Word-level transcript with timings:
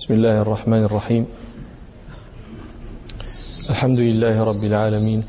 بسم 0.00 0.14
الله 0.14 0.42
الرحمن 0.42 0.84
الرحيم 0.84 1.26
الحمد 3.70 3.98
لله 4.00 4.36
رب 4.48 4.62
العالمين 4.64 5.24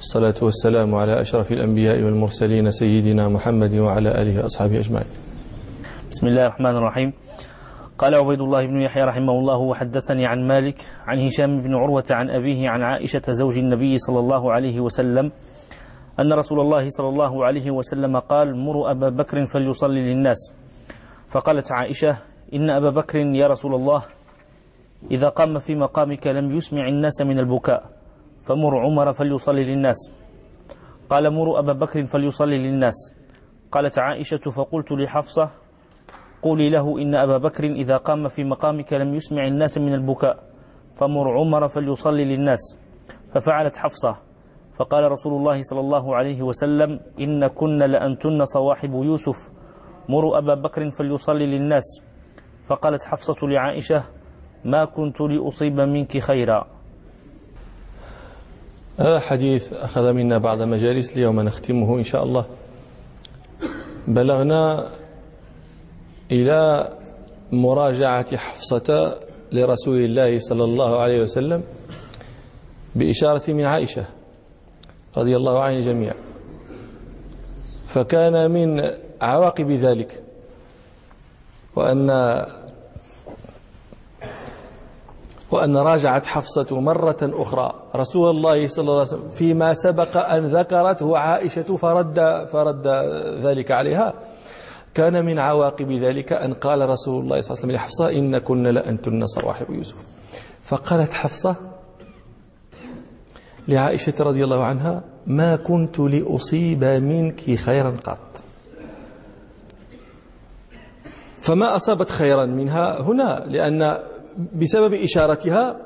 الصلاة 0.00 0.34
والسلام 0.42 0.94
على 0.94 1.20
أشرف 1.20 1.52
الأنبياء 1.52 2.02
والمرسلين 2.02 2.70
سيدنا 2.70 3.28
محمد 3.28 3.74
وعلى 3.74 4.10
آله 4.22 4.42
وأصحابه 4.42 4.80
أجمعين 4.80 5.06
بسم 6.10 6.26
الله 6.26 6.46
الرحمن 6.46 6.76
الرحيم 6.76 7.12
قال 7.98 8.14
عبيد 8.14 8.40
الله 8.40 8.66
بن 8.66 8.80
يحيى 8.80 9.02
رحمه 9.04 9.32
الله 9.32 9.58
وحدثني 9.58 10.26
عن 10.26 10.48
مالك 10.48 10.82
عن 11.06 11.26
هشام 11.26 11.62
بن 11.62 11.74
عروة 11.74 12.10
عن 12.10 12.30
أبيه 12.30 12.68
عن 12.68 12.82
عائشة 12.82 13.22
زوج 13.28 13.58
النبي 13.58 13.98
صلى 13.98 14.18
الله 14.18 14.52
عليه 14.52 14.80
وسلم 14.80 15.32
أن 16.20 16.32
رسول 16.32 16.60
الله 16.60 16.88
صلى 16.88 17.08
الله 17.08 17.44
عليه 17.44 17.70
وسلم 17.70 18.18
قال 18.18 18.56
مروا 18.56 18.90
أبا 18.90 19.08
بكر 19.08 19.46
فليصلي 19.46 20.02
للناس 20.02 20.52
فقالت 21.30 21.72
عائشة 21.72 22.18
إن 22.54 22.70
أبا 22.70 22.90
بكر 22.90 23.18
يا 23.18 23.46
رسول 23.46 23.74
الله 23.74 24.02
إذا 25.10 25.28
قام 25.28 25.58
في 25.58 25.74
مقامك 25.74 26.26
لم 26.26 26.52
يسمع 26.52 26.88
الناس 26.88 27.22
من 27.22 27.38
البكاء 27.38 27.84
فمر 28.48 28.78
عمر 28.78 29.12
فليصلي 29.12 29.64
للناس. 29.64 30.12
قال 31.10 31.30
مروا 31.30 31.58
أبا 31.58 31.72
بكر 31.72 32.04
فليصلي 32.04 32.58
للناس. 32.58 32.94
قالت 33.72 33.98
عائشة 33.98 34.50
فقلت 34.56 34.92
لحفصة 34.92 35.50
قولي 36.42 36.70
له 36.70 36.98
إن 37.02 37.14
أبا 37.14 37.38
بكر 37.38 37.64
إذا 37.64 37.96
قام 37.96 38.28
في 38.28 38.44
مقامك 38.44 38.92
لم 38.92 39.14
يسمع 39.14 39.46
الناس 39.46 39.78
من 39.78 39.94
البكاء. 39.94 40.38
فمر 41.00 41.38
عمر 41.38 41.68
فليصلي 41.68 42.24
للناس. 42.24 42.78
ففعلت 43.34 43.76
حفصة. 43.76 44.16
فقال 44.78 45.12
رسول 45.12 45.32
الله 45.32 45.62
صلى 45.62 45.80
الله 45.80 46.16
عليه 46.16 46.42
وسلم 46.42 47.00
إن 47.20 47.46
كن 47.46 47.78
لأنتن 47.78 48.44
صواحب 48.44 48.92
يوسف. 48.94 49.50
مروا 50.08 50.38
أبا 50.38 50.54
بكر 50.54 50.90
فليصلي 50.90 51.46
للناس. 51.46 52.05
فقالت 52.68 53.04
حفصة 53.04 53.46
لعائشة 53.46 54.04
ما 54.64 54.84
كنت 54.84 55.20
لأصيب 55.20 55.80
منك 55.80 56.18
خيرا. 56.18 56.66
هذا 58.98 59.20
حديث 59.20 59.72
أخذ 59.72 60.12
منا 60.12 60.38
بعض 60.38 60.62
مجالس 60.62 61.12
اليوم 61.12 61.40
نختمه 61.40 61.98
إن 61.98 62.04
شاء 62.04 62.24
الله. 62.24 62.46
بلغنا 64.08 64.90
إلى 66.32 66.92
مراجعة 67.52 68.36
حفصة 68.36 69.18
لرسول 69.52 69.98
الله 70.04 70.38
صلى 70.38 70.64
الله 70.64 70.98
عليه 70.98 71.22
وسلم 71.22 71.62
بإشارة 72.94 73.52
من 73.52 73.64
عائشة 73.64 74.04
رضي 75.16 75.36
الله 75.36 75.62
عن 75.62 75.74
الجميع 75.74 76.14
فكان 77.88 78.50
من 78.50 78.90
عواقب 79.20 79.70
ذلك. 79.70 80.22
وأن 81.76 82.10
وأن 85.50 85.76
راجعت 85.76 86.26
حفصة 86.26 86.80
مرة 86.80 87.16
أخرى. 87.22 87.74
رسول 87.96 88.30
الله 88.30 88.68
صلى 88.68 88.82
الله 88.82 88.98
عليه 89.00 89.08
وسلم 89.08 89.30
فيما 89.30 89.74
سبق 89.74 90.16
أن 90.16 90.56
ذكرته 90.56 91.18
عائشة 91.18 91.76
فرد 91.76 92.46
فرد 92.52 92.86
ذلك 93.42 93.70
عليها. 93.70 94.14
كان 94.94 95.24
من 95.24 95.38
عواقب 95.38 95.92
ذلك 95.92 96.32
أن 96.32 96.54
قال 96.54 96.88
رسول 96.88 97.24
الله 97.24 97.40
صلى 97.40 97.50
الله 97.50 97.58
عليه 97.58 97.60
وسلم 97.60 97.70
لحفصة 97.70 98.10
إن 98.10 98.38
كن 98.38 98.62
لأنتن 98.62 99.26
صواحب 99.26 99.70
يوسف. 99.70 99.96
فقالت 100.62 101.12
حفصة 101.12 101.56
لعائشة 103.68 104.14
رضي 104.20 104.44
الله 104.44 104.64
عنها 104.64 105.02
ما 105.26 105.56
كنت 105.56 105.98
لأصيب 105.98 106.84
منك 106.84 107.54
خيرا 107.54 107.96
قط. 108.04 108.25
فما 111.46 111.76
أصابت 111.76 112.10
خيرا 112.10 112.46
منها 112.46 113.00
هنا 113.00 113.44
لأن 113.48 113.98
بسبب 114.54 114.94
إشارتها 114.94 115.76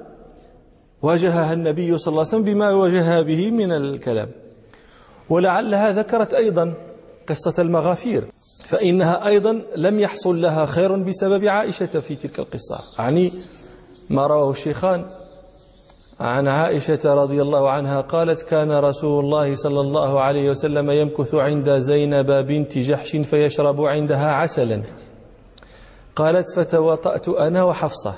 واجهها 1.02 1.52
النبي 1.52 1.98
صلى 1.98 2.12
الله 2.12 2.20
عليه 2.20 2.28
وسلم 2.28 2.44
بما 2.44 2.70
واجهها 2.70 3.22
به 3.22 3.50
من 3.50 3.72
الكلام. 3.72 4.28
ولعلها 5.30 5.92
ذكرت 5.92 6.34
أيضا 6.34 6.74
قصة 7.28 7.62
المغافير 7.62 8.24
فإنها 8.68 9.26
أيضا 9.26 9.62
لم 9.76 10.00
يحصل 10.00 10.42
لها 10.42 10.66
خير 10.66 11.02
بسبب 11.02 11.44
عائشة 11.44 12.00
في 12.00 12.16
تلك 12.16 12.38
القصة. 12.38 12.78
يعني 12.98 13.32
ما 14.10 14.26
رواه 14.26 14.50
الشيخان 14.50 15.04
عن 16.20 16.48
عائشة 16.48 17.14
رضي 17.14 17.42
الله 17.42 17.70
عنها 17.70 18.00
قالت 18.00 18.42
كان 18.42 18.70
رسول 18.72 19.24
الله 19.24 19.54
صلى 19.54 19.80
الله 19.80 20.20
عليه 20.20 20.50
وسلم 20.50 20.90
يمكث 20.90 21.34
عند 21.34 21.70
زينب 21.70 22.30
بنت 22.30 22.78
جحش 22.78 23.16
فيشرب 23.16 23.80
عندها 23.80 24.32
عسلا. 24.32 24.82
قالت 26.16 26.46
فتوطأت 26.56 27.28
أنا 27.28 27.64
وحفصة. 27.64 28.14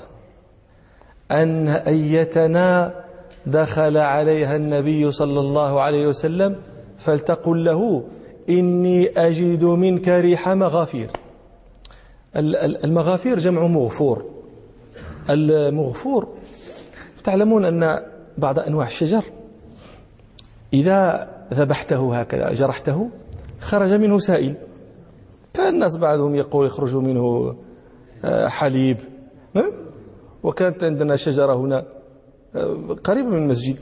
أن 1.31 1.67
أيتنا 1.67 2.93
دخل 3.45 3.97
عليها 3.97 4.55
النبي 4.55 5.11
صلى 5.11 5.39
الله 5.39 5.81
عليه 5.81 6.07
وسلم 6.07 6.55
فلتقل 6.97 7.65
له 7.65 8.03
إني 8.49 9.09
أجد 9.09 9.63
منك 9.63 10.07
ريح 10.07 10.49
مغافير. 10.49 11.09
المغافير 12.35 13.39
جمع 13.39 13.67
مغفور. 13.67 14.25
المغفور 15.29 16.27
تعلمون 17.23 17.65
أن 17.65 18.03
بعض 18.37 18.59
أنواع 18.59 18.87
الشجر 18.87 19.23
إذا 20.73 21.29
ذبحته 21.53 22.19
هكذا 22.19 22.53
جرحته 22.53 23.09
خرج 23.61 23.93
منه 23.93 24.19
سائل. 24.19 24.55
كان 25.53 25.73
الناس 25.73 25.97
بعضهم 25.97 26.35
يقول 26.35 26.67
يخرج 26.67 26.95
منه 26.95 27.55
حليب. 28.25 28.97
وكانت 30.43 30.83
عندنا 30.83 31.15
شجرة 31.15 31.53
هنا 31.53 31.85
آه، 32.55 32.97
قريبة 33.03 33.29
من 33.29 33.37
المسجد. 33.37 33.77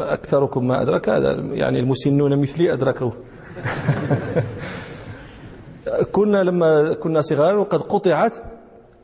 أكثركم 0.00 0.68
ما 0.68 0.82
أدرك 0.82 1.08
هذا 1.08 1.32
يعني 1.32 1.80
المسنون 1.80 2.40
مثلي 2.40 2.72
أدركوه 2.72 3.12
كنا 6.12 6.42
لما 6.42 6.92
كنا 6.92 7.20
صغارا 7.20 7.56
وقد 7.56 7.82
قطعت 7.82 8.32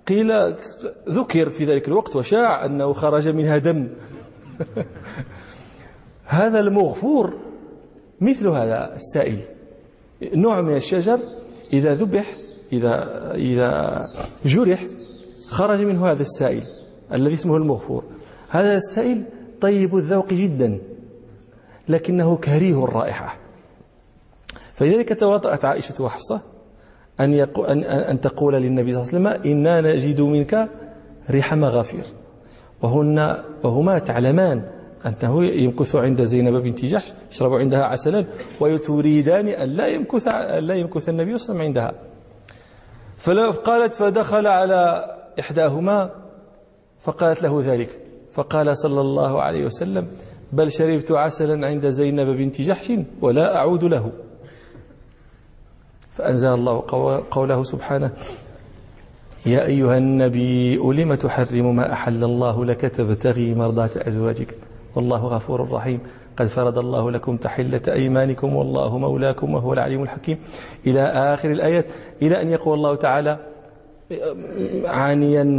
قيل 0.09 0.55
ذكر 1.09 1.51
في 1.51 1.65
ذلك 1.65 1.89
الوقت 1.89 2.17
وشاع 2.17 2.65
أنه 2.65 2.93
خرج 2.93 3.29
منها 3.29 3.59
دم. 3.59 3.89
هذا 6.25 6.61
المغفور 6.61 7.39
مثل 8.21 8.49
هذا 8.49 8.95
السائل. 8.97 9.39
نوع 10.35 10.61
من 10.61 10.77
الشجر 10.77 11.19
إذا 11.73 11.95
ذبح 11.95 12.37
إذا 12.73 12.95
إذا 13.35 14.01
جرح 14.45 14.85
خرج 15.49 15.81
منه 15.81 16.11
هذا 16.11 16.23
السائل 16.23 16.63
الذي 17.13 17.35
اسمه 17.35 17.57
المغفور. 17.57 18.05
هذا 18.49 18.77
السائل 18.77 19.25
طيب 19.61 19.97
الذوق 19.97 20.33
جدا 20.33 20.79
لكنه 21.89 22.37
كريه 22.37 22.85
الرائحة. 22.85 23.37
فلذلك 24.75 25.21
تواطأت 25.21 25.65
عائشة 25.65 26.05
وحفصة 26.05 26.41
أن, 27.21 27.35
أن, 27.69 27.85
أن 27.85 28.21
تقول 28.21 28.55
للنبي 28.55 28.93
صلى 28.93 29.03
الله 29.03 29.31
عليه 29.31 29.41
وسلم 29.41 29.53
إنا 29.53 29.81
نجد 29.81 30.21
منك 30.21 30.69
ريح 31.31 31.55
مغافير. 31.55 32.05
وهن 32.83 33.37
وهما 33.63 33.99
تعلمان 33.99 34.63
أنه 35.07 35.45
يمكث 35.45 35.97
عند 35.97 36.25
زينب 36.25 36.63
بنت 36.63 36.85
جحش 36.85 37.13
يشرب 37.33 37.53
عندها 37.53 37.85
عسلا 37.85 38.25
وتريدان 38.61 39.49
أن 39.49 39.69
لا 39.69 39.87
يمكث 39.87 40.29
لا 40.59 40.75
يمكث 40.75 41.09
النبي 41.09 41.39
صلى 41.39 41.51
الله 41.53 41.61
عليه 41.61 41.61
وسلم 41.61 41.61
عندها. 41.61 42.10
فقالت 43.21 43.95
فدخل 43.95 44.47
على 44.47 45.05
إحداهما 45.41 46.11
فقالت 47.05 47.43
له 47.43 47.63
ذلك. 47.67 47.91
فقال 48.33 48.79
صلى 48.79 49.01
الله 49.01 49.43
عليه 49.43 49.67
وسلم 49.67 50.07
بل 50.53 50.73
شربت 50.73 51.13
عسلا 51.13 51.67
عند 51.67 51.91
زينب 51.91 52.27
بنت 52.27 52.61
جحش 52.61 52.93
ولا 53.21 53.57
أعود 53.57 53.85
له. 53.85 54.13
فأنزل 56.17 56.49
الله 56.49 56.85
قوله 57.31 57.65
سبحانه 57.65 58.11
يا 59.47 59.67
أيها 59.67 59.99
النبي 59.99 60.77
لم 60.77 61.15
تحرم 61.15 61.77
ما 61.77 61.93
أحل 61.93 62.25
الله 62.25 62.65
لك 62.65 62.81
تبتغي 62.81 63.55
مرضات 63.55 63.97
أزواجك؟ 63.97 64.55
والله 64.95 65.25
غفور 65.25 65.71
رحيم. 65.71 66.01
قد 66.37 66.47
فرض 66.47 66.79
الله 66.79 67.11
لكم 67.11 67.37
تحلة 67.37 67.83
أيمانكم 67.89 68.57
والله 68.57 68.99
مولاكم 68.99 69.55
وهو 69.55 69.73
العليم 69.73 70.03
الحكيم. 70.03 70.39
إلى 70.87 71.03
آخر 71.03 71.51
الآيات. 71.51 71.85
إلى 72.23 72.43
أن 72.43 72.51
يقول 72.51 72.79
الله 72.79 72.95
تعالى 72.95 73.39
عانيا 74.85 75.57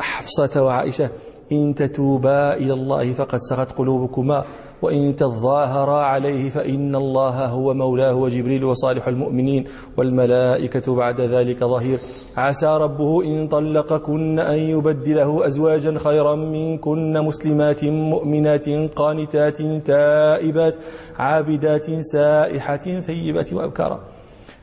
حفصة 0.00 0.62
وعائشة 0.62 1.10
إن 1.52 1.74
تتوبا 1.74 2.56
إلى 2.56 2.72
الله 2.72 3.12
فقد 3.12 3.38
سغت 3.38 3.72
قلوبكما 3.72 4.44
وإن 4.82 5.16
تظاهرا 5.16 6.00
عليه 6.00 6.50
فإن 6.50 6.96
الله 6.96 7.46
هو 7.46 7.74
مولاه 7.74 8.14
وجبريل 8.14 8.64
وصالح 8.64 9.08
المؤمنين 9.08 9.64
والملائكة 9.96 10.94
بعد 10.94 11.20
ذلك 11.20 11.64
ظهير. 11.64 11.98
عسى 12.36 12.66
ربه 12.66 13.24
إن 13.24 13.48
طلقكن 13.48 14.38
أن 14.38 14.58
يبدله 14.58 15.46
أزواجا 15.46 15.98
خيرا 15.98 16.34
منكن 16.34 17.24
مسلمات 17.24 17.84
مؤمنات 17.84 18.68
قانتات 18.96 19.62
تائبات 19.62 20.74
عابدات 21.18 21.86
سائحات 22.12 22.88
ثيبات 22.88 23.52
وأبكارا. 23.52 24.00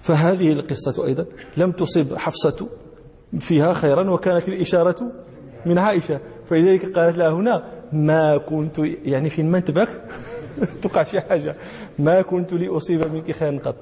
فهذه 0.01 0.51
القصة 0.51 1.05
أيضا 1.05 1.25
لم 1.57 1.71
تصب 1.71 2.15
حفصة 2.15 2.67
فيها 3.39 3.73
خيرا 3.73 4.11
وكانت 4.11 4.47
الإشارة 4.47 4.95
من 5.65 5.77
عائشة. 5.77 6.19
فلذلك 6.51 6.97
قالت 6.97 7.17
لها 7.17 7.29
هنا 7.29 7.63
ما 7.93 8.37
كنت 8.37 8.77
يعني 9.05 9.29
في 9.29 9.43
منتبك 9.43 9.89
تقع 10.83 11.03
شي 11.03 11.21
حاجة. 11.21 11.55
ما 11.99 12.21
كنت 12.21 12.53
لأصيب 12.53 13.13
منك 13.13 13.31
خيرا 13.31 13.59
قط. 13.59 13.75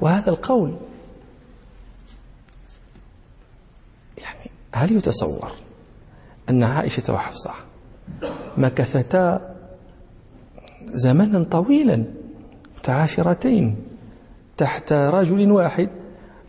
وهذا 0.00 0.30
القول 0.30 0.76
يعني 4.18 4.50
هل 4.72 4.96
يتصور 4.96 5.52
أن 6.50 6.62
عائشة 6.64 7.12
وحفصة 7.14 7.50
مكثتا 8.56 9.54
زمنا 10.84 11.44
طويلا 11.44 12.04
متعاشرتين 12.78 13.76
تحت 14.56 14.92
رجل 14.92 15.50
واحد 15.50 15.88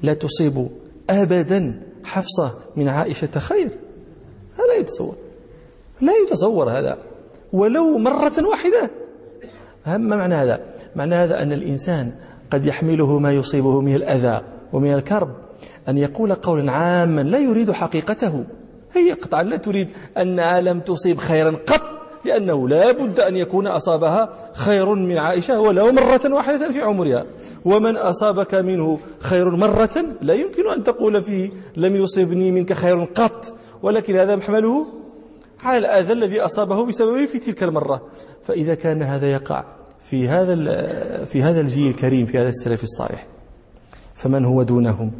لا 0.01 0.13
تصيب 0.13 0.69
أبدا 1.10 1.81
حفصة 2.04 2.54
من 2.75 2.88
عائشة 2.88 3.39
خير؟ 3.39 3.87
يتصور. 4.77 5.15
لا 6.01 6.13
يتصور 6.24 6.69
هذا. 6.69 6.97
ولو 7.53 7.97
مرة 7.97 8.47
واحدة. 8.50 8.89
ما 9.88 9.97
معنى 9.97 10.35
هذا؟ 10.35 10.59
معنى 10.95 11.15
هذا 11.15 11.44
أن 11.44 11.51
الإنسان 11.51 12.12
قد 12.51 12.65
يحمله 12.65 13.19
ما 13.19 13.33
يصيبه 13.33 13.81
من 13.81 13.95
الأذى 13.95 14.41
ومن 14.74 14.94
الكرب. 14.94 15.29
أن 15.89 15.97
يقول 15.97 16.33
قولا 16.33 16.71
عاما 16.71 17.21
لا 17.21 17.39
يريد 17.39 17.71
حقيقته. 17.71 18.44
هي 18.94 19.13
قطعا 19.13 19.44
لا 19.44 19.57
تريد 19.57 19.88
أنها 20.18 20.62
لم 20.62 20.79
تصيب 20.79 21.18
خيرا 21.18 21.51
قط 21.51 21.81
لأنه 22.25 22.69
لا 22.69 22.91
بد 22.91 23.19
أن 23.19 23.35
يكون 23.35 23.68
أصابها 23.68 24.29
خير 24.53 24.95
من 24.95 25.18
عائشة 25.18 25.59
ولو 25.59 25.91
مرة 25.91 26.33
واحدة 26.33 26.71
في 26.71 26.81
عمرها. 26.81 27.25
ومن 27.65 27.97
أصابك 27.97 28.56
منه 28.56 29.00
خير 29.19 29.50
مرة 29.50 30.06
لا 30.21 30.33
يمكن 30.33 30.69
أن 30.69 30.83
تقول 30.83 31.21
فيه 31.21 31.50
لم 31.77 31.95
يصبني 31.95 32.51
منك 32.51 32.74
خير 32.74 33.03
قط. 33.03 33.53
ولكن 33.83 34.15
هذا 34.15 34.35
محمله 34.35 34.85
على 35.63 35.77
الأذى 35.77 36.13
الذي 36.13 36.41
أصابه 36.41 36.85
بسببه 36.85 37.25
في 37.25 37.39
تلك 37.39 37.63
المرة. 37.63 38.01
فإذا 38.44 38.75
كان 38.75 39.01
هذا 39.01 39.31
يقع 39.31 39.63
في 40.03 40.27
هذا 40.27 40.56
في 41.25 41.44
هذا 41.44 41.62
الجيل 41.62 41.88
الكريم 41.88 42.25
في 42.25 42.38
هذا 42.38 42.50
السلف 42.50 42.83
الصالح 42.83 43.27
فمن 44.13 44.45
هو 44.45 44.63
دونهم؟ 44.63 45.12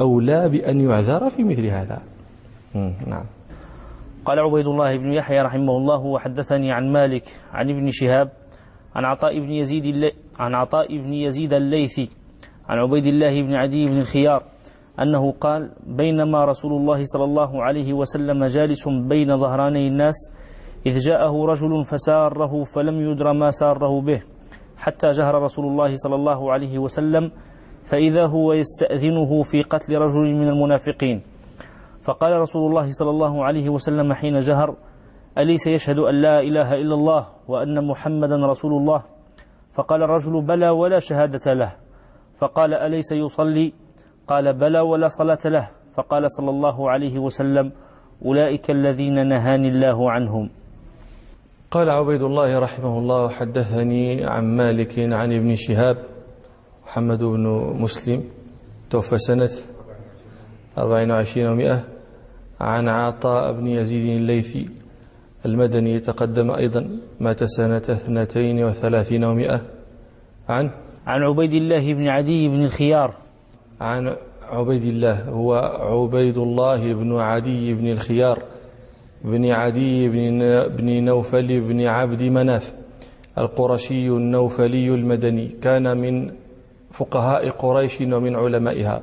أولى 0.00 0.48
بأن 0.48 0.80
يعذر 0.80 1.30
في 1.30 1.44
مثل 1.44 1.66
هذا. 1.66 2.02
نعم. 3.06 3.24
قال 4.24 4.38
عبيد 4.38 4.66
الله 4.66 4.96
بن 4.96 5.12
يحيى 5.12 5.40
رحمه 5.42 5.76
الله 5.76 6.04
وحدثني 6.04 6.72
عن 6.72 6.92
مالك 6.92 7.24
عن 7.52 7.70
ابن 7.70 7.88
شهاب 7.90 8.32
عن 8.94 9.04
عطاء 9.04 9.38
بن 9.40 9.52
يزيد 9.52 10.12
عن 10.38 10.54
عطاء 10.54 10.98
بن 10.98 11.12
يزيد 11.12 11.52
الليثي 11.52 12.08
عن 12.68 12.78
عبيد 12.78 13.06
الله 13.06 13.42
بن 13.42 13.54
عدي 13.54 13.86
بن 13.86 13.98
الخيار 13.98 14.42
أنه 15.02 15.32
قال 15.32 15.70
بينما 15.86 16.44
رسول 16.44 16.72
الله 16.72 17.00
صلى 17.04 17.24
الله 17.24 17.62
عليه 17.62 17.92
وسلم 17.92 18.44
جالس 18.44 18.88
بين 18.88 19.36
ظهراني 19.36 19.88
الناس 19.88 20.32
إذ 20.86 20.98
جاءه 21.00 21.44
رجل 21.46 21.84
فساره 21.84 22.64
فلم 22.64 23.10
يدر 23.10 23.32
ما 23.32 23.50
ساره 23.50 24.00
به 24.00 24.22
حتى 24.76 25.08
جهر 25.10 25.34
رسول 25.42 25.66
الله 25.66 25.94
صلى 25.94 26.14
الله 26.14 26.52
عليه 26.52 26.78
وسلم 26.78 27.30
فإذا 27.84 28.26
هو 28.26 28.52
يستأذنه 28.52 29.42
في 29.42 29.62
قتل 29.62 29.94
رجل 29.94 30.34
من 30.34 30.48
المنافقين. 30.48 31.22
فقال 32.02 32.32
رسول 32.32 32.70
الله 32.70 32.90
صلى 32.90 33.10
الله 33.10 33.44
عليه 33.44 33.68
وسلم 33.68 34.12
حين 34.12 34.38
جهر 34.38 34.76
أليس 35.38 35.66
يشهد 35.66 35.98
أن 35.98 36.14
لا 36.14 36.40
إله 36.40 36.74
إلا 36.74 36.94
الله 36.94 37.22
وأن 37.48 37.86
محمدا 37.86 38.36
رسول 38.36 38.72
الله؟ 38.72 39.02
فقال 39.74 40.02
الرجل 40.02 40.42
بلى 40.42 40.68
ولا 40.70 40.98
شهادة 40.98 41.54
له. 41.54 41.72
فقال 42.38 42.74
أليس 42.74 43.12
يصلي؟ 43.12 43.72
قال 44.28 44.52
بلى 44.52 44.80
ولا 44.80 45.08
صلاة 45.08 45.38
له. 45.44 45.68
فقال 45.96 46.30
صلى 46.30 46.50
الله 46.50 46.90
عليه 46.90 47.18
وسلم 47.18 47.72
أولئك 48.24 48.70
الذين 48.70 49.26
نهاني 49.26 49.68
الله 49.68 50.10
عنهم. 50.10 50.50
قال 51.70 51.90
عبيد 51.90 52.22
الله 52.22 52.58
رحمه 52.58 52.98
الله 52.98 53.28
حدثني 53.28 54.24
عن 54.24 54.44
مالك 54.56 54.98
عن 54.98 55.32
ابن 55.32 55.54
شهاب 55.56 55.96
محمد 56.86 57.22
بن 57.24 57.46
مسلم 57.80 58.24
توفى 58.90 59.18
سنة 59.18 59.50
أربعين 60.78 61.10
وعشرين 61.10 61.46
ومئة 61.46 61.84
عن 62.60 62.88
عطاء 62.88 63.52
بن 63.52 63.66
يزيد 63.66 64.16
الليثي 64.16 64.68
المدني 65.46 65.94
يتقدم 65.94 66.50
أيضا 66.50 66.88
مات 67.20 67.44
سنة 67.44 67.76
اثنتين 67.76 68.64
وثلاثين 68.64 69.24
ومئة 69.24 69.60
عن 70.48 70.70
عن 71.06 71.22
عبيد 71.22 71.54
الله 71.54 71.94
بن 71.94 72.08
عدي 72.08 72.48
بن 72.48 72.64
الخيار 72.64 73.14
عن 73.80 74.16
عبيد 74.42 74.84
الله 74.84 75.28
هو 75.28 75.54
عبيد 75.80 76.38
الله 76.38 76.92
بن 76.92 77.16
عدي 77.16 77.74
بن 77.74 77.92
الخيار 77.92 78.42
بن 79.24 79.50
عدي 79.50 80.08
بن 80.68 81.04
نوفل 81.04 81.60
بن 81.60 81.80
عبد 81.86 82.22
مناف 82.22 82.72
القرشي 83.38 84.08
النوفلي 84.08 84.94
المدني 84.94 85.48
كان 85.62 85.98
من 85.98 86.30
فقهاء 86.92 87.48
قريش 87.50 88.00
ومن 88.00 88.36
علمائها 88.36 89.02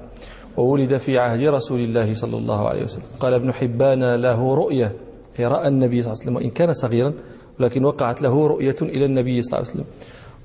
وولد 0.58 0.98
في 0.98 1.20
عهد 1.20 1.42
رسول 1.42 1.80
الله 1.80 2.16
صلى 2.16 2.38
الله 2.38 2.68
عليه 2.70 2.84
وسلم. 2.84 3.04
قال 3.20 3.34
ابن 3.34 3.54
حبان 3.54 4.16
له 4.16 4.56
رؤية 4.56 4.92
رأى 5.40 5.68
النبي 5.68 6.02
صلى 6.02 6.12
الله 6.12 6.22
عليه 6.22 6.32
وسلم 6.32 6.36
وإن 6.36 6.50
كان 6.50 6.74
صغيرا 6.74 7.14
ولكن 7.60 7.86
وقعت 7.86 8.22
له 8.22 8.48
رؤية 8.48 8.76
إلى 8.82 9.06
النبي 9.06 9.42
صلى 9.42 9.60
الله 9.60 9.70
عليه 9.70 9.80
وسلم. 9.80 9.86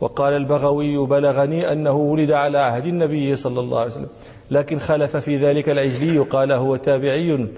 وقال 0.00 0.32
البغوي 0.32 1.06
بلغني 1.06 1.72
أنه 1.72 1.92
ولد 1.92 2.30
على 2.30 2.58
عهد 2.58 2.86
النبي 2.86 3.36
صلى 3.36 3.60
الله 3.60 3.78
عليه 3.78 3.90
وسلم. 3.90 4.08
لكن 4.50 4.78
خلف 4.78 5.16
في 5.16 5.36
ذلك 5.36 5.68
العجلي 5.68 6.18
قال 6.18 6.52
هو 6.52 6.76
تابعي 6.76 7.48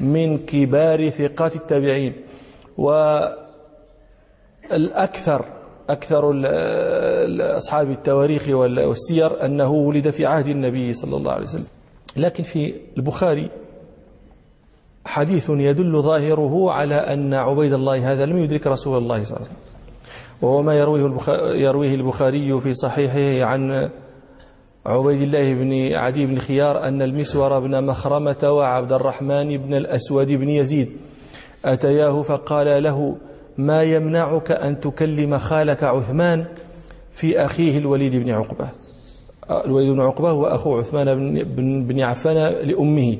من 0.00 0.38
كبار 0.38 1.10
ثقات 1.10 1.56
التابعين. 1.56 2.12
والأكثر 4.70 5.44
أكثر 5.90 6.42
أصحاب 7.56 7.90
التواريخ 7.90 8.48
والسير 8.48 9.44
أنه 9.44 9.70
ولد 9.70 10.10
في 10.10 10.26
عهد 10.26 10.46
النبي 10.46 10.92
صلى 10.92 11.16
الله 11.16 11.32
عليه 11.32 11.46
وسلم. 11.46 11.66
لكن 12.16 12.42
في 12.42 12.74
البخاري 12.96 13.50
حديث 15.04 15.50
يدل 15.50 16.02
ظاهره 16.02 16.72
على 16.72 16.94
أن 16.94 17.34
عبيد 17.34 17.72
الله 17.72 18.12
هذا 18.12 18.26
لم 18.26 18.38
يدرك 18.38 18.66
رسول 18.66 18.98
الله 18.98 19.24
صلى 19.24 19.36
الله 19.36 19.48
عليه 19.48 19.50
وسلم. 19.50 19.67
وهو 20.42 20.62
ما 20.62 20.78
يرويه 20.78 21.12
يرويه 21.54 21.94
البخاري 21.94 22.60
في 22.60 22.74
صحيحه 22.74 23.46
عن 23.46 23.90
عبيد 24.86 25.22
الله 25.22 25.54
بن 25.54 25.92
عدي 25.94 26.26
بن 26.26 26.38
خيار 26.38 26.88
أن 26.88 27.02
المسور 27.02 27.58
بن 27.58 27.86
مخرمة 27.86 28.50
وعبد 28.52 28.92
الرحمن 28.92 29.56
بن 29.56 29.74
الأسود 29.74 30.26
بن 30.26 30.48
يزيد 30.48 30.88
أتياه 31.64 32.22
فقال 32.22 32.82
له 32.82 33.16
ما 33.58 33.82
يمنعك 33.82 34.50
أن 34.50 34.80
تكلم 34.80 35.38
خالك 35.38 35.84
عثمان 35.84 36.44
في 37.14 37.44
أخيه 37.44 37.78
الوليد 37.78 38.16
بن 38.16 38.30
عقبة? 38.30 38.68
الوليد 39.50 39.90
بن 39.90 40.00
عقبة 40.00 40.30
هو 40.30 40.46
أخو 40.46 40.78
عثمان 40.78 41.34
بن, 41.44 41.86
بن 41.86 42.00
عفان 42.00 42.36
لأمه. 42.36 43.16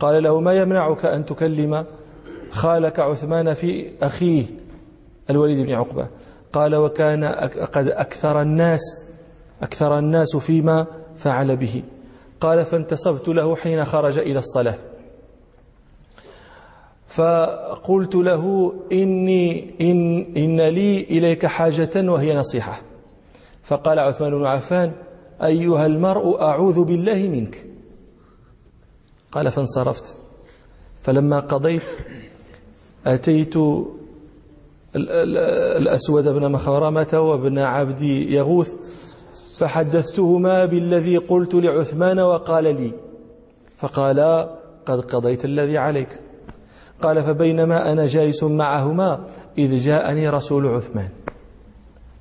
قال 0.00 0.22
له 0.22 0.40
ما 0.40 0.52
يمنعك 0.52 1.04
أن 1.04 1.26
تكلم 1.26 1.84
خالك 2.50 3.00
عثمان 3.00 3.54
في 3.54 3.86
أخيه 4.02 4.44
الوليد 5.30 5.66
بن 5.66 5.72
عقبة؟ 5.72 6.06
قال 6.52 6.74
وكان 6.74 7.24
قد 7.74 7.88
أكثر 7.88 8.42
الناس 8.42 8.80
أكثر 9.62 9.98
الناس 9.98 10.36
فيما 10.36 10.86
فعل 11.18 11.56
به. 11.56 11.82
قال 12.40 12.64
فانتصبت 12.64 13.28
له 13.28 13.56
حين 13.56 13.84
خرج 13.84 14.18
إلى 14.18 14.38
الصلاة. 14.38 14.78
فقلت 17.08 18.14
له 18.14 18.74
إني 18.92 19.74
إن, 19.80 20.26
إن 20.36 20.60
لي 20.60 21.00
إليك 21.00 21.46
حاجة 21.46 22.10
وهي 22.10 22.36
نصيحة. 22.36 22.82
فقال 23.62 23.98
عثمان 23.98 24.38
بن 24.38 24.46
عفان 24.46 24.92
أيها 25.42 25.86
المرء 25.86 26.42
أعوذ 26.42 26.84
بالله 26.84 27.28
منك. 27.28 27.66
قال 29.32 29.50
فانصرفت. 29.50 30.16
فلما 31.02 31.40
قضيت 31.40 31.82
أتيت 33.06 33.54
الأسود 34.94 36.28
بن 36.28 36.52
مخرمة 36.52 37.20
وابن 37.20 37.58
عبد 37.58 38.00
يغوث 38.02 38.68
فحدثتهما 39.58 40.64
بالذي 40.64 41.16
قلت 41.16 41.54
لعثمان 41.54 42.18
وقال 42.18 42.64
لي. 42.64 42.92
فقال 43.78 44.48
قد 44.86 45.00
قضيت 45.00 45.44
الذي 45.44 45.78
عليك. 45.78 46.20
قال 47.02 47.22
فبينما 47.22 47.92
أنا 47.92 48.06
جالس 48.06 48.42
معهما 48.42 49.24
إذ 49.58 49.78
جاءني 49.78 50.28
رسول 50.28 50.66
عثمان. 50.66 51.08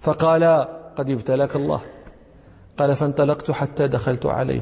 فقال 0.01 0.67
قد 0.97 1.09
ابتلاك 1.09 1.55
الله. 1.55 1.81
قال 2.79 2.95
فانطلقت 2.95 3.51
حتى 3.51 3.87
دخلت 3.87 4.25
عليه. 4.25 4.61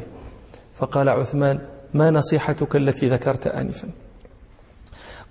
فقال 0.76 1.10
عثمان 1.10 1.60
ما 1.94 2.12
نصيحتك 2.12 2.76
التي 2.76 3.10
ذكرت 3.10 3.48
آنفا؟ 3.48 3.88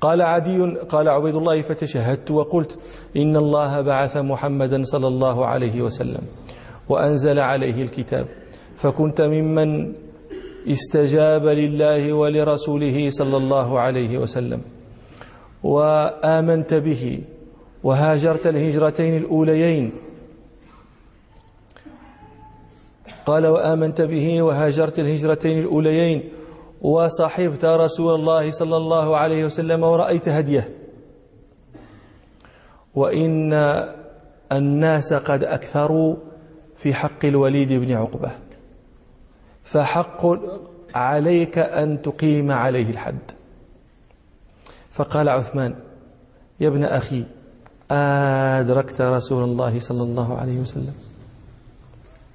قال 0.01 0.23
عدي 0.23 0.63
قال 0.89 1.09
عبيد 1.09 1.35
الله 1.35 1.63
فتشهدت 1.63 2.31
وقلت 2.31 2.79
إن 3.17 3.37
الله 3.37 3.81
بعث 3.81 4.17
محمدا 4.17 4.83
صلى 4.83 5.07
الله 5.07 5.47
عليه 5.47 5.83
وسلم 5.83 6.23
وأنزل 6.89 7.39
عليه 7.39 7.83
الكتاب. 7.83 8.27
فكنت 8.77 9.21
ممن 9.21 9.93
استجاب 10.69 11.47
لله 11.47 12.13
ولرسوله 12.13 13.11
صلى 13.11 13.37
الله 13.37 13.81
عليه 13.81 14.19
وسلم 14.19 14.61
وآمنت 15.63 16.75
به 16.75 17.21
وهاجرت 17.83 18.47
الهجرتين 18.47 19.17
الأوليين. 19.17 19.93
قال 23.27 23.47
وآمنت 23.47 24.01
به 24.01 24.43
وهاجرت 24.43 24.99
الهجرتين 24.99 25.59
الأوليين. 25.59 26.38
وصحبت 26.83 27.65
رسول 27.65 28.15
الله 28.15 28.51
صلى 28.51 28.77
الله 28.77 29.17
عليه 29.17 29.45
وسلم 29.45 29.83
ورأيت 29.83 30.29
هديه. 30.29 30.69
وإن 32.95 33.53
الناس 34.53 35.13
قد 35.13 35.45
أكثروا 35.45 36.17
في 36.77 36.95
حق 36.95 37.25
الوليد 37.25 37.73
بن 37.73 37.93
عقبة. 37.93 38.31
فحق 39.65 40.27
عليك 40.95 41.59
أن 41.59 42.03
تقيم 42.03 42.51
عليه 42.51 42.91
الحد. 42.91 43.19
فقال 44.91 45.29
عثمان 45.29 45.75
يا 46.61 46.69
ابن 46.69 46.85
أخي 46.85 47.25
أدركت 47.91 49.01
رسول 49.01 49.45
الله 49.45 49.81
صلى 49.81 50.03
الله 50.03 50.39
عليه 50.39 50.59
وسلم. 50.59 50.95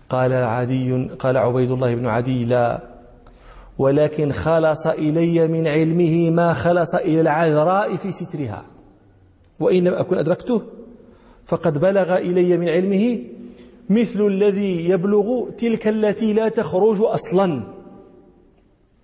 قال 0.09 0.33
عدي 0.33 1.07
قال 1.19 1.37
عبيد 1.37 1.71
الله 1.71 1.95
بن 1.95 2.05
عدي 2.05 2.45
لا. 2.45 2.92
ولكن 3.77 4.31
خلص 4.31 4.87
إلي 4.87 5.47
من 5.47 5.67
علمه 5.67 6.29
ما 6.29 6.53
خلص 6.53 6.95
إلى 6.95 7.21
العذراء 7.21 7.95
في 7.95 8.11
سترها. 8.11 8.65
وإن 9.59 9.83
لم 9.83 9.93
أكن 9.93 10.17
أدركته 10.17 10.61
فقد 11.45 11.77
بلغ 11.77 12.17
إلي 12.17 12.57
من 12.57 12.69
علمه 12.69 13.19
مثل 13.89 14.27
الذي 14.27 14.89
يبلغ 14.89 15.49
تلك 15.49 15.87
التي 15.87 16.33
لا 16.33 16.49
تخرج 16.49 17.01
أصلا. 17.01 17.63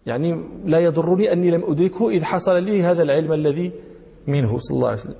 يعني 0.06 0.44
لا 0.66 0.80
يضرني 0.80 1.34
أني 1.34 1.52
لم 1.52 1.64
أدركه 1.72 2.10
إذ 2.10 2.24
حصل 2.24 2.64
لي 2.64 2.84
هذا 2.84 3.04
العلم 3.04 3.34
الذي 3.34 3.72
منه 4.28 4.58
صلى 4.58 4.76
الله 4.76 4.88
عليه 4.88 5.00
وسلم. 5.00 5.16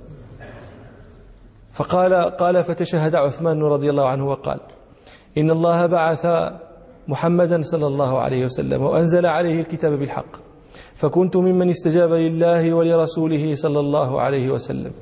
فقال 1.72 2.14
قال 2.14 2.64
فتشهد 2.64 3.14
عثمان 3.14 3.62
رضي 3.62 3.90
الله 3.90 4.08
عنه 4.08 4.26
وقال 4.26 4.60
إن 5.38 5.50
الله 5.50 5.86
بعث 5.86 6.26
محمدا 7.08 7.62
صلى 7.62 7.86
الله 7.86 8.18
عليه 8.18 8.44
وسلم 8.44 8.82
وأنزل 8.82 9.26
عليه 9.26 9.60
الكتاب 9.60 9.92
بالحق. 9.92 10.36
فكنت 10.94 11.36
ممن 11.36 11.70
استجاب 11.70 12.12
لله 12.12 12.74
ولرسوله 12.74 13.54
صلى 13.54 13.80
الله 13.80 14.20
عليه 14.20 14.50
وسلم. 14.50 14.92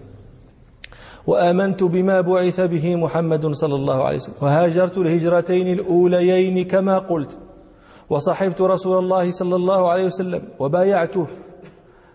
وآمنت 1.27 1.83
بما 1.83 2.21
بعث 2.21 2.61
به 2.61 2.97
محمد 2.97 3.53
صلى 3.53 3.75
الله 3.75 4.05
عليه 4.05 4.17
وسلم. 4.17 4.35
وهاجرت 4.41 4.99
الهجرتين 4.99 5.73
الأوليين 5.73 6.65
كما 6.65 6.99
قلت. 6.99 7.39
وصحبت 8.11 8.61
رسول 8.61 8.99
الله 8.99 9.33
صلى 9.33 9.57
الله 9.57 9.91
عليه 9.91 10.07
وسلم 10.07 10.43
وبايعته. 10.59 11.27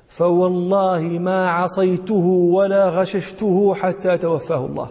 فوالله 0.09 1.01
ما 1.01 1.49
عصيته 1.49 2.25
ولا 2.53 2.89
غششته 2.89 3.73
حتى 3.73 4.17
توفاه 4.17 4.65
الله. 4.65 4.89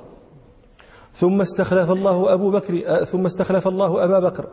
ثم 1.14 1.40
استخلف 1.40 1.90
الله 1.90 2.32
أبو 2.32 2.50
بكر 2.50 3.04
ثم 3.04 3.26
استخلف 3.26 3.68
الله 3.68 4.04
أبا 4.04 4.18
بكر. 4.18 4.46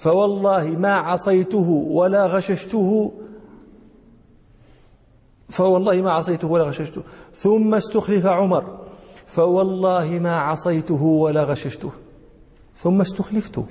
فوالله 0.00 0.64
ما 0.64 0.94
عصيته 0.94 1.68
ولا 1.90 2.26
غششته. 2.26 3.12
فوالله 5.48 6.02
ما 6.02 6.10
عصيته 6.10 6.48
ولا 6.48 6.64
غششته. 6.64 7.02
ثم 7.34 7.74
استخلف 7.74 8.26
عمر. 8.26 8.78
فوالله 9.26 10.18
ما 10.22 10.36
عصيته 10.36 11.02
ولا 11.02 11.44
غششته. 11.44 11.92
ثم 12.76 13.00
استخلفت. 13.00 13.64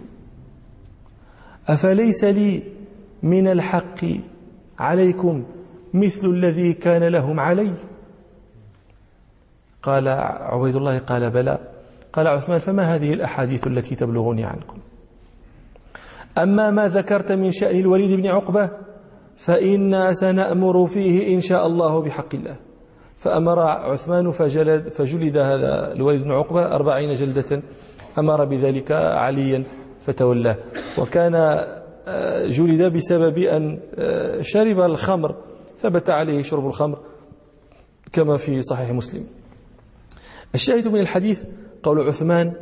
أفليس 1.68 2.24
لي 2.24 2.64
من 3.24 3.48
الحق 3.48 4.06
عليكم 4.80 5.44
مثل 5.94 6.26
الذي 6.28 6.74
كان 6.74 7.04
لهم 7.04 7.40
علي؟ 7.40 7.74
قال 9.84 10.08
عبيد 10.08 10.76
الله 10.76 11.00
قال 11.00 11.30
بلى. 11.30 11.60
قال 12.14 12.28
عثمان 12.28 12.60
فما 12.60 12.96
هذه 12.96 13.14
الأحاديث 13.14 13.68
التي 13.68 13.96
تبلغني 13.96 14.44
عنكم؟ 14.44 14.79
أما 16.38 16.72
ما 16.72 16.88
ذكرت 16.88 17.32
من 17.32 17.52
شأن 17.52 17.80
الوليد 17.80 18.20
بن 18.20 18.28
عقبة 18.28 18.70
فإنا 19.38 20.14
سنأمر 20.14 20.88
فيه 20.88 21.36
إن 21.36 21.42
شاء 21.42 21.68
الله 21.68 22.02
بحق 22.02 22.36
الله. 22.36 22.56
فأمر 23.18 23.60
عثمان 23.60 24.32
فجلد, 24.32 24.90
فجلد 24.90 25.38
هذا 25.38 25.92
الوليد 25.94 26.24
بن 26.24 26.32
عقبة 26.32 26.76
أربعين 26.76 27.14
جلدة 27.14 27.62
أمر 28.18 28.46
بذلك 28.46 28.92
عليا 28.92 29.64
فتولاه. 30.06 30.56
وكان 30.98 31.36
آه، 32.08 32.48
جلد 32.48 32.94
بسبب 32.94 33.38
أن 33.38 33.80
آه، 33.96 34.42
شرب 34.42 34.80
الخمر 34.80 35.36
ثبت 35.82 36.10
عليه 36.10 36.44
شرب 36.44 36.68
الخمر 36.68 36.98
كما 38.14 38.38
في 38.38 38.62
صحيح 38.62 38.92
مسلم. 38.92 39.24
الشاهد 40.56 40.88
من 40.88 41.00
الحديث 41.00 41.44
قول 41.84 42.08
عثمان 42.08 42.54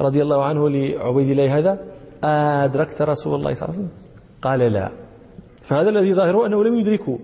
رضي 0.00 0.22
الله 0.22 0.44
عنه 0.44 0.68
لعبيد 0.68 1.30
الله 1.30 1.58
هذا 1.58 1.78
أدركت 2.24 3.02
رسول 3.02 3.34
الله 3.34 3.54
صلى 3.54 3.68
الله 3.68 3.74
عليه 3.74 3.84
وسلم؟ 3.84 3.88
قال 4.42 4.60
لا. 4.60 4.90
فهذا 5.62 5.88
الذي 5.88 6.14
ظاهره 6.14 6.46
أنه 6.46 6.64
لم 6.64 6.74
يدركه. 6.74 7.18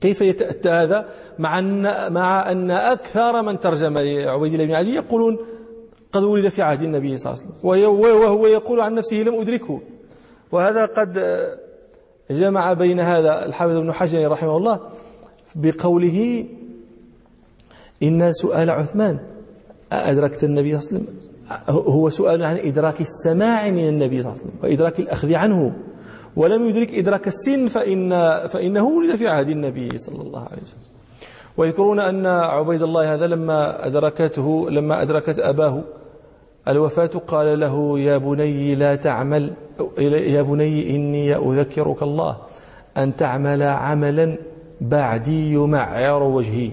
كيف 0.00 0.20
يتأتى 0.20 0.68
هذا؟ 0.68 1.08
مع 1.38 1.58
أن, 1.58 2.12
مع 2.12 2.50
أن 2.50 2.70
أكثر 2.70 3.42
من 3.42 3.60
ترجم 3.60 3.98
لعبيد 3.98 4.52
الله 4.52 4.64
بن 4.64 4.72
علي 4.72 4.94
يقولون 4.94 5.38
قد 6.12 6.22
ولد 6.22 6.48
في 6.48 6.62
عهد 6.62 6.82
النبي 6.82 7.16
صلى 7.16 7.32
الله 7.32 7.42
عليه 7.42 7.52
وسلم. 7.52 7.68
وهو 8.00 8.46
يقول 8.46 8.80
عن 8.80 8.94
نفسه 8.94 9.16
لم 9.16 9.40
أدركه. 9.40 9.80
وهذا 10.52 10.86
قد 10.86 11.18
جمع 12.30 12.72
بين 12.72 13.00
هذا 13.00 13.46
الحافظ 13.46 13.76
ابن 13.76 13.92
حجر 13.92 14.30
رحمه 14.30 14.56
الله 14.56 14.80
بقوله 15.54 16.46
إن 18.02 18.32
سؤال 18.32 18.70
عثمان 18.70 19.18
أدركت 19.92 20.44
النبي 20.44 20.80
صلى 20.80 20.90
الله 20.90 21.00
عليه 21.00 21.10
وسلم؟ 21.10 21.25
هو 21.68 22.10
سؤال 22.10 22.42
عن 22.42 22.56
إدراك 22.56 23.00
السماع 23.00 23.70
من 23.70 23.88
النبي 23.88 24.22
صلى 24.22 24.32
الله 24.32 24.40
عليه 24.40 24.50
وسلم 24.50 24.62
وإدراك 24.62 25.00
الأخذ 25.00 25.34
عنه. 25.34 25.72
ولم 26.36 26.68
يدرك 26.68 26.94
إدراك 26.94 27.28
السن 27.28 27.68
فإن 27.68 28.10
فإنه 28.48 28.84
ولد 28.84 29.16
في 29.16 29.28
عهد 29.28 29.48
النبي 29.48 29.98
صلى 29.98 30.22
الله 30.22 30.40
عليه 30.40 30.62
وسلم. 30.62 30.80
ويذكرون 31.56 32.00
أن 32.00 32.26
عبيد 32.26 32.82
الله 32.82 33.14
هذا 33.14 33.26
لما 33.26 33.86
أدركته 33.86 34.70
لما 34.70 35.02
أدركت 35.02 35.38
أباه 35.38 35.84
الوفاة 36.68 37.06
قال 37.06 37.60
له 37.60 37.98
يا 37.98 38.18
بني 38.18 38.74
لا 38.74 38.96
تعمل 38.96 39.52
يا 39.98 40.42
بني 40.42 40.96
إني 40.96 41.36
أذكرك 41.36 42.02
الله 42.02 42.36
أن 42.96 43.16
تعمل 43.16 43.62
عملا 43.62 44.38
بعدي 44.80 45.52
يمعر 45.52 46.22
وجهي. 46.22 46.70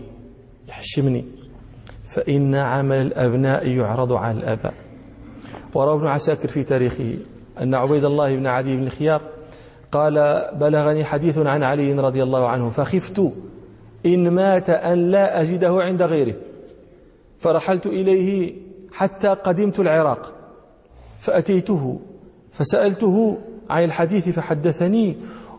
يحشمني. 0.68 1.26
فإن 2.14 2.56
عمل 2.56 2.96
الأبناء 2.96 3.68
يعرض 3.68 4.14
على 4.14 4.38
الآباء. 4.38 4.74
وروى 5.74 5.96
ابن 5.96 6.08
عساكر 6.08 6.48
في 6.48 6.64
تاريخه 6.64 7.14
أن 7.62 7.76
عبيد 7.76 8.06
الله 8.06 8.36
بن 8.36 8.48
عدي 8.48 8.78
بن 8.78 8.90
خيار 8.90 9.22
قال 9.92 10.46
بلغني 10.60 11.06
حديث 11.06 11.38
عن 11.38 11.64
علي 11.64 11.94
رضي 11.94 12.24
الله 12.24 12.48
عنه 12.48 12.70
فخفت 12.70 13.32
إن 14.06 14.30
مات 14.32 14.70
أن 14.70 15.12
لا 15.12 15.42
أجده 15.42 15.82
عند 15.82 16.02
غيره 16.02 16.34
فرحلت 17.40 17.86
إليه 17.86 18.54
حتى 18.92 19.28
قدمت 19.28 19.80
العراق 19.80 20.32
فأتيته 21.20 22.00
فسألته 22.52 23.38
عن 23.70 23.84
الحديث 23.84 24.30
فحدثني 24.30 25.16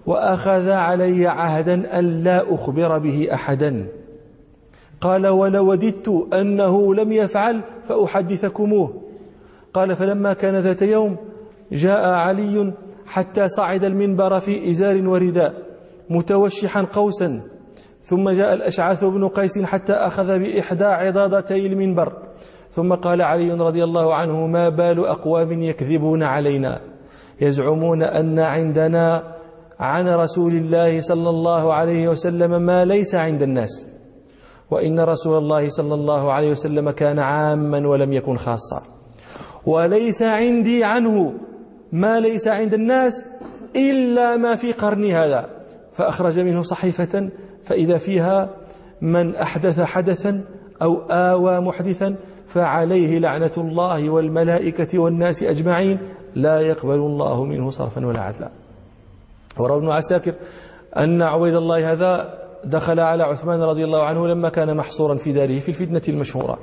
وأخذ 0.07 0.69
علي 0.69 1.27
عهدا 1.27 1.99
أن 1.99 2.25
لا 2.25 2.55
أخبر 2.55 2.99
به 2.99 3.29
أحدا. 3.33 3.87
قال 5.05 5.27
ولوددت 5.27 6.09
أنه 6.33 6.95
لم 6.95 7.13
يفعل 7.13 7.61
فأحدثكموه. 7.89 9.03
قال 9.75 9.97
فلما 9.97 10.33
كان 10.33 10.57
ذات 10.57 10.83
يوم 10.83 11.17
جاء 11.73 12.05
علي 12.05 12.73
حتى 13.07 13.49
صعد 13.49 13.85
المنبر 13.85 14.41
في 14.41 14.71
إزار 14.71 15.09
ورداء 15.09 15.53
متوشحا 16.11 16.83
قوسا 16.83 17.43
ثم 18.03 18.31
جاء 18.31 18.55
الأشعث 18.55 19.05
بن 19.05 19.29
قيس 19.29 19.59
حتى 19.63 19.93
أخذ 19.93 20.39
بإحدى 20.39 20.85
عضادتي 20.85 21.67
المنبر. 21.67 22.13
ثم 22.73 22.95
قال 22.95 23.23
علي 23.23 23.53
رضي 23.53 23.85
الله 23.85 24.15
عنه 24.15 24.47
ما 24.47 24.69
بال 24.69 25.07
أقوام 25.07 25.63
يكذبون 25.63 26.23
علينا؟ 26.23 26.81
يزعمون 27.41 28.03
أن 28.03 28.39
عندنا 28.39 29.35
عن 29.81 30.09
رسول 30.09 30.53
الله 30.53 31.01
صلى 31.01 31.31
الله 31.31 31.75
عليه 31.75 32.09
وسلم 32.09 32.63
ما 32.63 32.85
ليس 32.85 33.15
عند 33.15 33.43
الناس. 33.43 33.94
وإن 34.75 35.01
رسول 35.01 35.39
الله 35.39 35.69
صلى 35.69 35.95
الله 35.95 36.33
عليه 36.33 36.51
وسلم 36.51 36.91
كان 36.91 37.19
عاما 37.19 37.89
ولم 37.89 38.13
يكن 38.13 38.37
خاصا. 38.37 38.83
وليس 39.67 40.23
عندي 40.23 40.85
عنه 40.85 41.35
ما 41.93 42.21
ليس 42.21 42.49
عند 42.49 42.75
الناس 42.75 43.25
إلا 43.77 44.37
ما 44.37 44.57
في 44.57 44.73
قرني 44.73 45.15
هذا. 45.15 45.47
فأخرج 45.97 46.39
منه 46.39 46.63
صحيفة 46.63 47.31
فإذا 47.65 47.99
فيها 47.99 48.49
من 49.01 49.37
أحدث 49.37 49.81
حدثا 49.81 50.45
أو 50.83 51.03
آوى 51.11 51.61
محدثا 51.61 52.17
فعليه 52.49 53.19
لعنة 53.19 53.51
الله 53.57 54.11
والملائكة 54.11 54.99
والناس 54.99 55.43
أجمعين. 55.43 55.99
لا 56.35 56.61
يقبل 56.61 56.95
الله 56.95 57.45
منه 57.45 57.71
صرفا 57.71 58.07
ولا 58.07 58.21
عدلا. 58.21 58.49
وروى 59.61 59.79
ابن 59.79 59.89
عساكر 59.89 60.35
أن 60.97 61.23
عبيد 61.23 61.55
الله 61.55 61.93
هذا 61.93 62.44
دخل 62.65 63.01
على 63.01 63.23
عثمان 63.23 63.61
رضي 63.61 63.85
الله 63.85 64.03
عنه 64.03 64.29
لما 64.29 64.49
كان 64.49 64.77
محصورا 64.77 65.15
في 65.15 65.33
داره 65.33 65.61
في 65.61 65.69
الفتنة 65.69 66.03
المشهورة. 66.09 66.59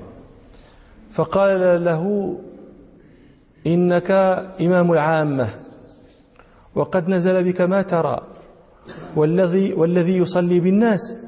فقال 1.11 1.85
له 1.85 2.35
إنك 3.67 4.11
إمام 4.61 4.91
العامة 4.91 5.49
وقد 6.75 7.09
نزل 7.09 7.43
بك 7.43 7.61
ما 7.61 7.81
ترى 7.81 8.27
والذي 9.15 9.73
والذي 9.73 10.17
يصلي 10.17 10.59
بالناس 10.59 11.25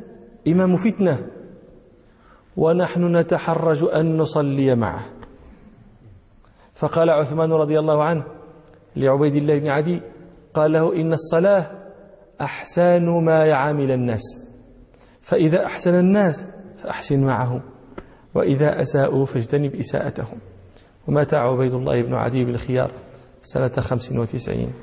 إمام 0.48 0.78
فتنة 0.78 1.20
ونحن 2.58 3.16
نتحرج 3.16 3.84
أن 3.84 4.18
نصلي 4.18 4.76
معه. 4.76 5.04
فقال 6.76 7.10
عثمان 7.10 7.52
رضي 7.52 7.80
الله 7.80 8.04
عنه 8.04 8.24
لعبيد 8.96 9.36
الله 9.36 9.60
بن 9.60 9.68
عدي 9.68 10.02
قال 10.54 10.72
له 10.72 11.02
إن 11.02 11.14
الصلاة 11.14 11.68
أحسان 12.42 13.24
ما 13.26 13.46
يعامل 13.46 13.92
الناس. 13.92 14.43
فإذا 15.24 15.66
أحسن 15.66 16.00
الناس 16.00 16.46
فأحسن 16.84 17.26
معهم 17.26 17.62
وإذا 18.36 18.82
أساءوا 18.82 19.26
فاجتنب 19.26 19.76
إساءتهم. 19.76 20.38
ومات 21.08 21.34
عبيد 21.34 21.74
الله 21.74 22.02
بن 22.02 22.14
عدي 22.14 22.46
بالخيار؟ 22.46 22.92
سنة 23.44 23.68
خمس 23.68 24.12
وتسعين. 24.12 24.74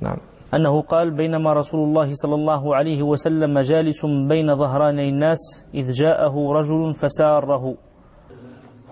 نعم. 0.00 0.16
أنه 0.54 0.82
قال 0.82 1.10
بينما 1.10 1.52
رسول 1.52 1.88
الله 1.88 2.10
صلى 2.12 2.34
الله 2.34 2.76
عليه 2.76 3.02
وسلم 3.02 3.58
جالس 3.58 4.06
بين 4.28 4.56
ظهراني 4.56 5.08
الناس 5.08 5.64
إذ 5.74 5.92
جاءه 5.92 6.52
رجل 6.52 6.94
فساره. 6.94 7.74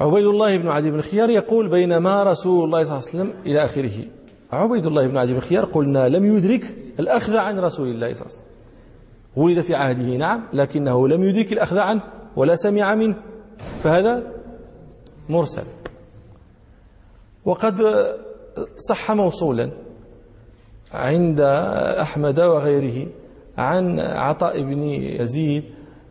عبيد 0.00 0.24
الله 0.24 0.56
بن 0.56 0.68
عدي 0.68 0.90
بن 0.90 0.98
الخيار 0.98 1.30
يقول 1.30 1.68
بينما 1.68 2.22
رسول 2.22 2.64
الله 2.64 2.84
صلى 2.84 2.96
الله 2.96 3.08
عليه 3.08 3.18
وسلم 3.18 3.32
إلى 3.46 3.64
آخره. 3.64 4.04
عبيد 4.52 4.86
الله 4.86 5.06
بن 5.06 5.16
عدي 5.16 5.32
بن 5.32 5.38
الخيار 5.38 5.64
قلنا 5.64 6.08
لم 6.08 6.36
يدرك 6.36 6.64
الأخذ 7.00 7.36
عن 7.36 7.58
رسول 7.58 7.88
الله 7.88 8.14
صلى 8.14 8.26
الله 8.26 8.32
عليه 8.32 8.34
وسلم. 8.34 8.51
ولد 9.36 9.60
في 9.60 9.74
عهده 9.74 10.16
نعم 10.16 10.42
لكنه 10.52 11.08
لم 11.08 11.24
يدرك 11.24 11.52
الأخذ 11.52 11.78
عنه 11.78 12.02
ولا 12.36 12.56
سمع 12.56 12.94
منه. 12.94 13.16
فهذا 13.82 14.32
مرسل. 15.28 15.64
وقد 17.44 17.82
صح 18.88 19.10
موصولا 19.12 19.70
عند 20.92 21.40
أحمد 22.00 22.40
وغيره 22.40 23.08
عن 23.58 24.00
عطاء 24.00 24.62
بن 24.62 24.82
يزيد 24.82 25.64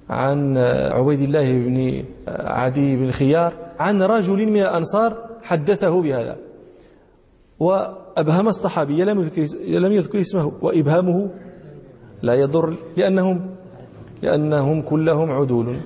عن 0.09 0.57
عبيد 0.91 1.19
الله 1.19 1.53
بن 1.53 2.03
عدي 2.27 2.95
بن 2.95 3.11
خيار 3.11 3.53
عن 3.79 4.01
رجل 4.01 4.47
من 4.47 4.61
الأنصار 4.61 5.29
حدثه 5.41 6.01
بهذا. 6.01 6.37
وأبهم 7.59 8.47
الصحابي 8.47 9.03
لم 9.03 9.19
يذكر, 9.19 9.47
لم 9.67 9.91
يذكر 9.91 10.21
اسمه 10.21 10.51
وإبهامه 10.61 11.29
لا 12.21 12.33
يضر 12.33 12.77
لأنهم 12.97 13.49
لأنهم 14.21 14.81
كلهم 14.81 15.31
عدول. 15.31 15.77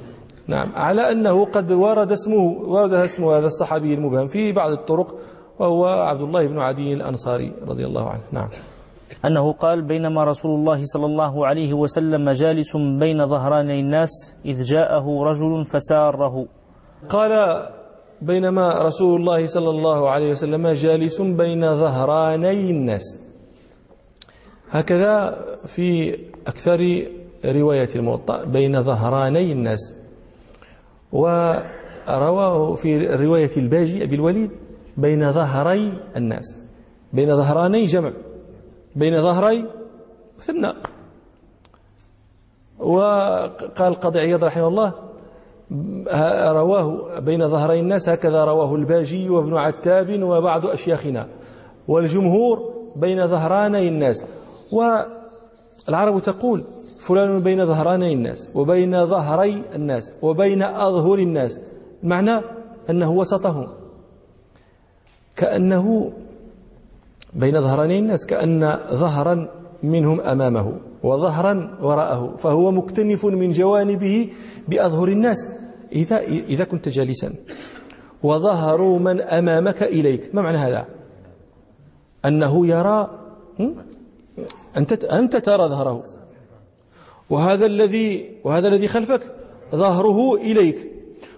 نعم. 0.47 0.71
على 0.75 1.11
أنه 1.11 1.45
قد 1.45 1.71
ورد 1.71 2.11
اسمه 2.11 2.43
ورد 2.67 2.93
اسم 2.93 3.23
هذا 3.23 3.47
الصحابي 3.47 3.93
المبهم 3.93 4.27
في 4.27 4.51
بعض 4.51 4.71
الطرق 4.71 5.15
وهو 5.59 5.85
عبد 5.85 6.21
الله 6.21 6.47
بن 6.47 6.59
عدي 6.59 6.93
الأنصاري 6.93 7.53
رضي 7.67 7.85
الله 7.85 8.09
عنه. 8.09 8.21
نعم. 8.31 8.49
أنه 9.25 9.53
قال 9.53 9.81
بينما 9.81 10.23
رسول 10.23 10.59
الله 10.59 10.79
صلى 10.83 11.05
الله 11.05 11.47
عليه 11.47 11.73
وسلم 11.73 12.29
جالس 12.29 12.77
بين 12.77 13.25
ظهراني 13.25 13.79
الناس 13.79 14.35
إذ 14.45 14.63
جاءه 14.63 15.23
رجل 15.23 15.65
فساره. 15.65 16.45
قال 17.09 17.65
بينما 18.21 18.81
رسول 18.81 19.19
الله 19.19 19.47
صلى 19.47 19.69
الله 19.69 20.09
عليه 20.09 20.31
وسلم 20.31 20.67
جالس 20.67 21.21
بين 21.21 21.61
ظهراني 21.61 22.69
الناس. 22.71 23.24
هكذا 24.71 25.45
في 25.67 26.17
أكثر 26.47 27.05
رواية 27.45 27.89
الموطأ 27.95 28.43
بين 28.43 28.83
ظهراني 28.83 29.51
الناس 29.51 29.93
ورواه 31.11 32.75
في 32.75 33.07
رواية 33.07 33.51
الباجي 33.57 34.03
أبي 34.03 34.15
الوليد 34.15 34.49
بين 34.97 35.31
ظهري 35.31 35.93
الناس 36.15 36.55
بين 37.13 37.35
ظهراني 37.35 37.85
جمع 37.85 38.11
بين 38.95 39.21
ظهري 39.21 39.65
مثنى 40.39 40.73
وقال 42.79 43.93
القاضي 43.93 44.19
عياض 44.19 44.43
رحمه 44.43 44.67
الله 44.67 44.93
رواه 46.51 47.19
بين 47.25 47.47
ظهري 47.49 47.79
الناس 47.79 48.09
هكذا 48.09 48.45
رواه 48.45 48.75
الباجي 48.75 49.29
وابن 49.29 49.57
عتاب 49.57 50.23
وبعض 50.23 50.65
أشياخنا 50.65 51.27
والجمهور 51.87 52.73
بين 52.95 53.27
ظهراني 53.27 53.87
الناس. 53.87 54.23
والعرب 54.75 56.19
تقول 56.19 56.63
فلان 57.07 57.43
بين 57.43 57.65
ظهراني 57.65 58.13
الناس 58.13 58.49
وبين 58.55 59.05
ظهري 59.05 59.63
الناس 59.75 60.11
وبين 60.21 60.63
أظهر 60.63 61.19
الناس. 61.19 61.59
معنى 62.03 62.41
أنه 62.89 63.11
وسطهم. 63.11 63.67
كأنه 65.35 66.11
بين 67.33 67.61
ظهراني 67.61 67.99
الناس 67.99 68.25
كأن 68.25 68.77
ظهرا 68.91 69.49
منهم 69.83 70.21
أمامه 70.21 70.73
وظهرا 71.03 71.77
وراءه 71.81 72.35
فهو 72.37 72.71
مكتنف 72.71 73.25
من 73.25 73.51
جوانبه 73.51 74.29
بأظهر 74.67 75.07
الناس. 75.07 75.37
إذا, 75.91 76.19
إذا 76.53 76.63
كنت 76.63 76.89
جالسا. 76.89 77.33
وظهر 78.23 78.81
من 78.81 79.21
أمامك 79.21 79.83
إليك. 79.83 80.35
ما 80.35 80.41
معنى 80.41 80.57
هذا؟ 80.57 80.85
أنه 82.25 82.67
يرى 82.67 83.09
أنت 84.77 85.03
أنت 85.03 85.35
ترى 85.35 85.67
ظهره. 85.67 86.03
وهذا 87.29 87.65
الذي 87.65 88.31
وهذا 88.43 88.67
الذي 88.67 88.87
خلفك 88.87 89.21
ظهره 89.75 90.35
إليك. 90.35 90.91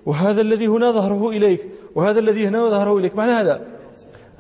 وهذا 0.06 0.42
الذي 0.42 0.68
هنا 0.68 0.92
ظهره 0.92 1.30
إليك. 1.30 1.68
وهذا 1.96 2.20
الذي 2.20 2.48
هنا 2.48 2.70
ظهره 2.70 2.98
إليك. 2.98 3.16
معنى 3.16 3.32
هذا؟ 3.32 3.62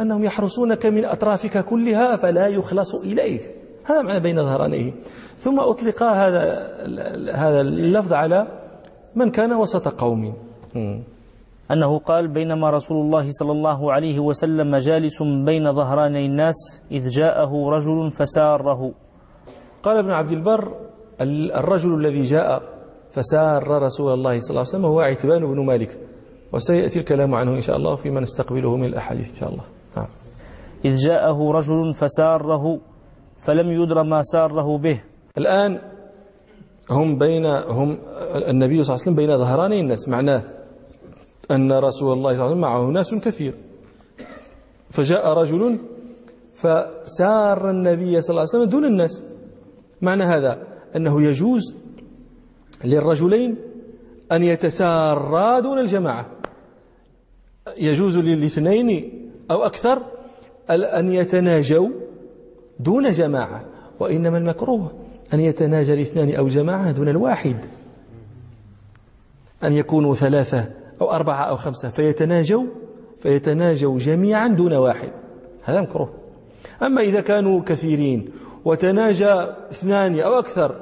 أنهم 0.01 0.23
يحرسونك 0.23 0.85
من 0.85 1.05
أطرافك 1.05 1.65
كلها 1.65 2.15
فلا 2.17 2.47
يخلص 2.47 2.95
إليك. 2.95 3.41
هذا 3.83 4.01
معنى 4.01 4.19
بين 4.19 4.35
ظهرانيه. 4.35 4.91
ثم 5.39 5.59
أطلق 5.59 6.03
هذا 6.03 6.43
هذا 7.33 7.61
اللفظ 7.61 8.13
على 8.13 8.47
من 9.15 9.31
كان 9.31 9.53
وسط 9.53 9.87
قوم. 9.87 10.33
أنه 11.71 11.99
قال 11.99 12.27
بينما 12.27 12.69
رسول 12.69 12.97
الله 12.97 13.25
صلى 13.29 13.51
الله 13.51 13.93
عليه 13.93 14.19
وسلم 14.19 14.75
جالس 14.75 15.23
بين 15.23 15.71
ظهراني 15.73 16.25
الناس 16.25 16.81
إذ 16.91 17.09
جاءه 17.09 17.69
رجل 17.69 18.11
فساره. 18.11 18.91
قال 19.83 19.97
ابن 19.97 20.11
عبد 20.11 20.31
البر 20.31 20.73
الرجل 21.21 21.93
الذي 21.99 22.23
جاء 22.23 22.61
فسار 23.11 23.83
رسول 23.83 24.13
الله 24.13 24.39
صلى 24.39 24.49
الله 24.49 24.59
عليه 24.59 24.69
وسلم 24.69 24.85
هو 24.85 24.99
عتبان 25.01 25.41
بن 25.41 25.65
مالك 25.65 25.97
وسيأتي 26.53 26.99
الكلام 26.99 27.35
عنه 27.35 27.51
إن 27.51 27.61
شاء 27.61 27.77
الله 27.77 27.95
فيما 27.95 28.19
نستقبله 28.19 28.75
من 28.75 28.85
الأحاديث 28.85 29.29
إن 29.29 29.35
شاء 29.35 29.49
الله. 29.49 29.63
نعم. 29.97 30.07
إذ 30.85 30.95
جاءه 30.95 31.51
رجل 31.51 31.93
فساره 31.93 32.79
فلم 33.45 33.71
يدر 33.71 34.03
ما 34.03 34.21
ساره 34.21 34.77
به. 34.77 35.01
الآن 35.37 35.79
هم 36.91 37.17
بين 37.17 37.45
هم 37.45 37.97
النبي 38.49 38.83
صلى 38.83 38.95
الله 38.95 39.03
عليه 39.03 39.11
وسلم 39.11 39.15
بين 39.15 39.37
ظهراني 39.37 39.79
الناس 39.79 40.09
معناه 40.09 40.41
أن 41.51 41.71
رسول 41.71 42.13
الله 42.13 42.33
صلى 42.33 42.33
الله 42.33 42.43
عليه 42.43 42.51
وسلم 42.51 42.61
معه 42.61 42.81
ناس 42.91 43.13
كثير. 43.13 43.53
فجاء 44.89 45.27
رجل 45.27 45.79
فسار 46.53 47.69
النبي 47.69 48.21
صلى 48.21 48.29
الله 48.29 48.41
عليه 48.41 48.49
وسلم 48.49 48.63
دون 48.63 48.85
الناس. 48.85 49.23
معنى 50.01 50.23
هذا 50.23 50.67
أنه 50.95 51.21
يجوز 51.21 51.61
للرجلين 52.83 53.55
أن 54.31 54.43
يتسارا 54.43 55.59
دون 55.59 55.79
الجماعة. 55.79 56.25
يجوز 57.77 58.17
للاثنين 58.17 59.13
أو 59.51 59.65
أكثر 59.65 60.01
أن 60.69 61.11
يتناجوا 61.13 61.89
دون 62.79 63.11
جماعة 63.11 63.65
وإنما 63.99 64.37
المكروه 64.37 64.91
أن 65.33 65.39
يتناجى 65.39 65.93
الاثنان 65.93 66.35
أو 66.35 66.47
جماعة 66.47 66.91
دون 66.91 67.09
الواحد. 67.09 67.55
أن 69.63 69.73
يكونوا 69.73 70.15
ثلاثة 70.15 70.65
أو 71.01 71.11
أربعة 71.11 71.43
أو 71.43 71.57
خمسة 71.57 71.89
فيتناجوا 71.89 72.63
فيتناجوا 73.19 73.99
جميعا 73.99 74.47
دون 74.47 74.73
واحد. 74.73 75.09
هذا 75.63 75.81
مكروه. 75.81 76.09
أما 76.83 77.01
إذا 77.01 77.21
كانوا 77.21 77.61
كثيرين 77.65 78.29
وتناجى 78.65 79.33
اثنان 79.71 80.19
أو 80.19 80.39
أكثر 80.39 80.75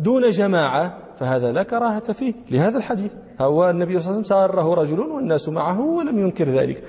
دون 0.00 0.30
جماعة 0.30 0.98
فهذا 1.20 1.52
لا 1.52 1.62
كراهة 1.62 2.12
فيه 2.12 2.34
لهذا 2.50 2.78
الحديث. 2.78 3.10
هو 3.40 3.70
النبي 3.70 4.00
صلى 4.00 4.10
الله 4.10 4.16
عليه 4.16 4.20
وسلم 4.20 4.38
ساره 4.38 4.74
رجل 4.74 5.00
والناس 5.00 5.48
معه 5.48 5.80
ولم 5.80 6.18
ينكر 6.18 6.48
ذلك. 6.48 6.82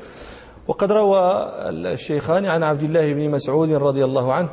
وقد 0.67 0.91
روى 0.91 1.21
الشيخان 1.69 2.45
عن 2.45 2.63
عبد 2.63 2.83
الله 2.83 3.13
بن 3.13 3.29
مسعود 3.29 3.71
رضي 3.71 4.05
الله 4.05 4.33
عنه 4.33 4.49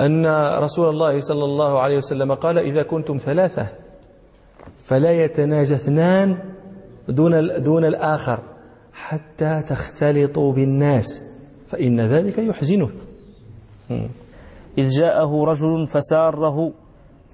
أن 0.00 0.26
رسول 0.58 0.88
الله 0.88 1.20
صلى 1.20 1.44
الله 1.44 1.80
عليه 1.80 1.98
وسلم 1.98 2.34
قال 2.34 2.58
إذا 2.58 2.82
كنتم 2.82 3.16
ثلاثة 3.16 3.66
فلا 4.88 5.12
يتناجى 5.24 5.74
اثنان 5.74 6.38
دون 7.08 7.62
دون 7.62 7.84
الآخر 7.84 8.38
حتى 8.92 9.62
تختلطوا 9.68 10.52
بالناس 10.52 11.08
فإن 11.66 12.00
ذلك 12.00 12.38
يحزنه. 12.38 12.90
إذ 14.78 14.90
جاءه 14.90 15.44
رجل 15.44 15.86
فساره 15.86 16.72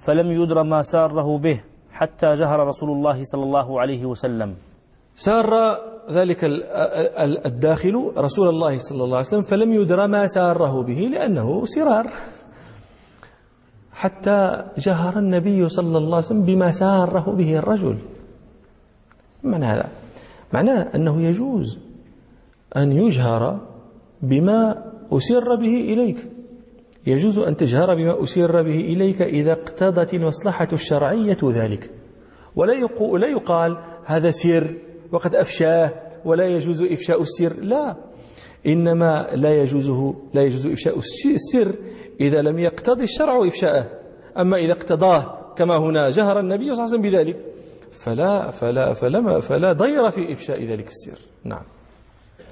فلم 0.05 0.31
يدر 0.31 0.63
ما 0.63 0.81
ساره 0.81 1.37
به 1.37 1.61
حتى 1.91 2.31
جهر 2.31 2.59
رسول 2.67 2.89
الله 2.89 3.17
صلى 3.23 3.43
الله 3.43 3.81
عليه 3.81 4.05
وسلم. 4.05 4.55
سار 5.15 5.51
ذلك 6.11 6.39
الداخل 7.45 7.95
رسول 8.17 8.47
الله 8.49 8.77
صلى 8.77 9.03
الله 9.03 9.17
عليه 9.17 9.27
وسلم 9.27 9.41
فلم 9.41 9.73
يدر 9.73 10.07
ما 10.07 10.27
ساره 10.27 10.83
به 10.83 10.99
لأنه 11.13 11.65
سرار. 11.65 12.05
حتى 13.93 14.63
جهر 14.77 15.19
النبي 15.19 15.69
صلى 15.69 15.97
الله 15.97 16.15
عليه 16.15 16.25
وسلم 16.25 16.41
بما 16.41 16.71
ساره 16.71 17.35
به 17.37 17.57
الرجل. 17.57 17.97
معنى 19.43 19.65
هذا؟ 19.65 19.89
معناه 20.53 20.95
أنه 20.95 21.21
يجوز 21.21 21.77
أن 22.77 22.91
يجهر 22.91 23.59
بما 24.21 24.91
أسر 25.11 25.55
به 25.55 25.93
إليك. 25.93 26.17
يجوز 27.07 27.39
أن 27.39 27.57
تجهر 27.57 27.95
بما 27.95 28.23
أسر 28.23 28.61
به 28.61 28.79
إليك 28.79 29.21
إذا 29.21 29.51
اقتضت 29.51 30.13
المصلحة 30.13 30.67
الشرعية 30.73 31.37
ذلك. 31.43 31.89
ولا 32.55 32.73
لا 33.17 33.27
يقال 33.27 33.77
هذا 34.05 34.31
سر 34.31 34.67
وقد 35.11 35.35
أفشاه 35.35 35.91
ولا 36.25 36.47
يجوز 36.47 36.81
إفشاء 36.81 37.21
السر. 37.21 37.53
لا. 37.61 37.95
إنما 38.67 39.27
لا 39.33 39.61
يجوزه 39.63 40.15
لا 40.33 40.43
يجوز 40.43 40.65
إفشاء 40.65 40.99
السر 41.25 41.75
إذا 42.23 42.41
لم 42.41 42.57
يقتضي 42.59 43.03
الشرع 43.03 43.47
إفشاءه. 43.47 43.85
أما 44.41 44.57
إذا 44.57 44.73
اقتضاه 44.73 45.21
كما 45.57 45.75
هنا 45.77 46.09
جهر 46.09 46.39
النبي 46.39 46.63
صلى 46.63 46.73
الله 46.73 46.83
عليه 46.83 46.93
وسلم 46.93 47.01
بذلك 47.01 47.37
فلا 48.03 48.51
فلا 48.51 48.93
فلا 48.93 49.39
فلا 49.39 49.73
ضير 49.73 50.11
في 50.11 50.33
إفشاء 50.33 50.59
ذلك 50.65 50.87
السر. 50.87 51.19
نعم. 51.43 51.65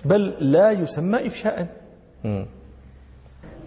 بل 0.06 0.22
لا 0.40 0.72
يسمى 0.72 1.28
إفشاء 1.28 1.68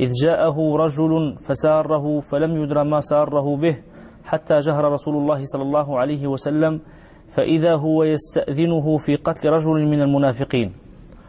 إذ 0.00 0.10
جاءه 0.24 0.56
رجل 0.76 1.36
فساره 1.48 2.20
فلم 2.20 2.62
يدر 2.62 2.84
ما 2.84 3.00
ساره 3.00 3.56
به 3.56 3.76
حتى 4.24 4.56
جهر 4.58 4.84
رسول 4.92 5.14
الله 5.16 5.40
صلى 5.44 5.62
الله 5.62 5.98
عليه 5.98 6.26
وسلم 6.26 6.80
فإذا 7.28 7.74
هو 7.74 8.02
يستأذنه 8.02 8.96
في 8.96 9.16
قتل 9.16 9.48
رجل 9.48 9.86
من 9.86 10.02
المنافقين. 10.02 10.72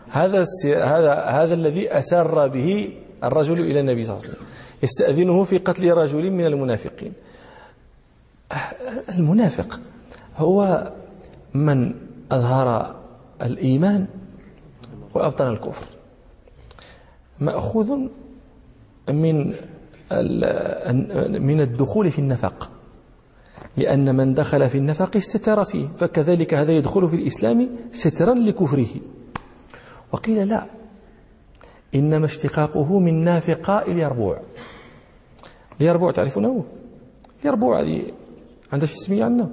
هذا 0.10 0.46
هذا 0.84 1.14
هذا 1.14 1.54
الذي 1.54 1.92
أسر 1.92 2.48
به 2.48 2.90
الرجل 3.26 3.60
إلى 3.60 3.80
النبي 3.80 4.06
صلى 4.06 4.14
الله 4.14 4.26
عليه 4.26 4.34
وسلم. 4.34 4.48
يستأذنه 4.84 5.44
في 5.44 5.58
قتل 5.58 5.92
رجل 5.92 6.32
من 6.32 6.46
المنافقين. 6.46 7.14
المنافق 9.10 9.80
هو 10.38 10.92
من 11.54 11.94
أظهر 12.32 12.96
الإيمان 13.42 14.08
وأبطن 15.14 15.48
الكفر. 15.48 15.86
مأخوذ 17.40 17.92
من 19.10 19.54
من 21.42 21.62
الدخول 21.62 22.12
في 22.12 22.20
النفق 22.20 22.72
لأن 23.78 24.16
من 24.16 24.34
دخل 24.34 24.70
في 24.70 24.78
النفق 24.78 25.18
استتر 25.18 25.66
فيه 25.66 25.88
فكذلك 25.98 26.54
هذا 26.54 26.72
يدخل 26.72 27.10
في 27.10 27.16
الإسلام 27.16 27.70
سترا 27.92 28.34
لكفره. 28.34 28.96
وقيل 30.12 30.48
لا 30.48 30.66
إنما 31.96 32.26
اشتقاقه 32.26 33.00
من 33.00 33.24
نافقاء 33.24 33.92
اليربوع. 33.92 34.40
اليربوع 35.82 36.12
تعرفونه 36.12 36.66
اليربوع 37.42 37.82
هذه 37.82 38.02
عندها 38.74 38.88
شي 38.88 38.96
اسمية 38.96 39.26
عندنا؟ 39.26 39.50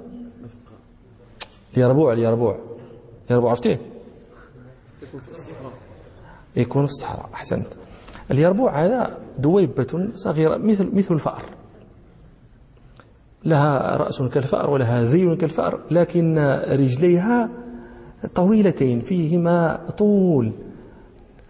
اليربوع 1.77 2.13
اليربوع. 2.13 2.59
اليربوع 3.29 3.49
عرفتيه؟ 3.49 3.79
يكون 6.55 6.85
في 6.85 6.91
الصحراء 6.91 7.29
أحسنت. 7.33 7.67
اليربوع 8.31 8.85
هذا 8.85 9.17
دويبة 9.39 10.09
صغيرة 10.15 10.57
مثل 10.57 10.95
مثل 10.95 11.13
الفأر. 11.13 11.43
لها 13.45 13.97
رأس 13.97 14.21
كالفأر 14.21 14.69
ولها 14.69 15.03
ذيل 15.03 15.35
كالفأر 15.35 15.79
لكن 15.91 16.37
رجليها 16.67 17.49
طويلتين 18.35 19.01
فيهما 19.01 19.89
طول. 19.97 20.51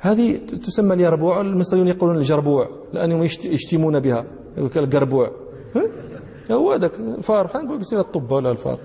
هذه 0.04 0.38
تسمى 0.38 0.94
اليربوع 0.94 1.42
المصريون 1.42 1.88
يقولون 1.88 2.18
الجربوع 2.18 2.70
لأنهم 2.94 3.24
يشتمون 3.44 4.00
بها 4.00 4.26
القربوع. 4.58 5.32
هو 6.52 6.72
هذاك 6.72 7.00
الفار 7.00 7.52
نقول 7.56 7.80
بصير 7.80 8.00
الطبة 8.00 8.36
ولا 8.36 8.52
الفار. 8.52 8.80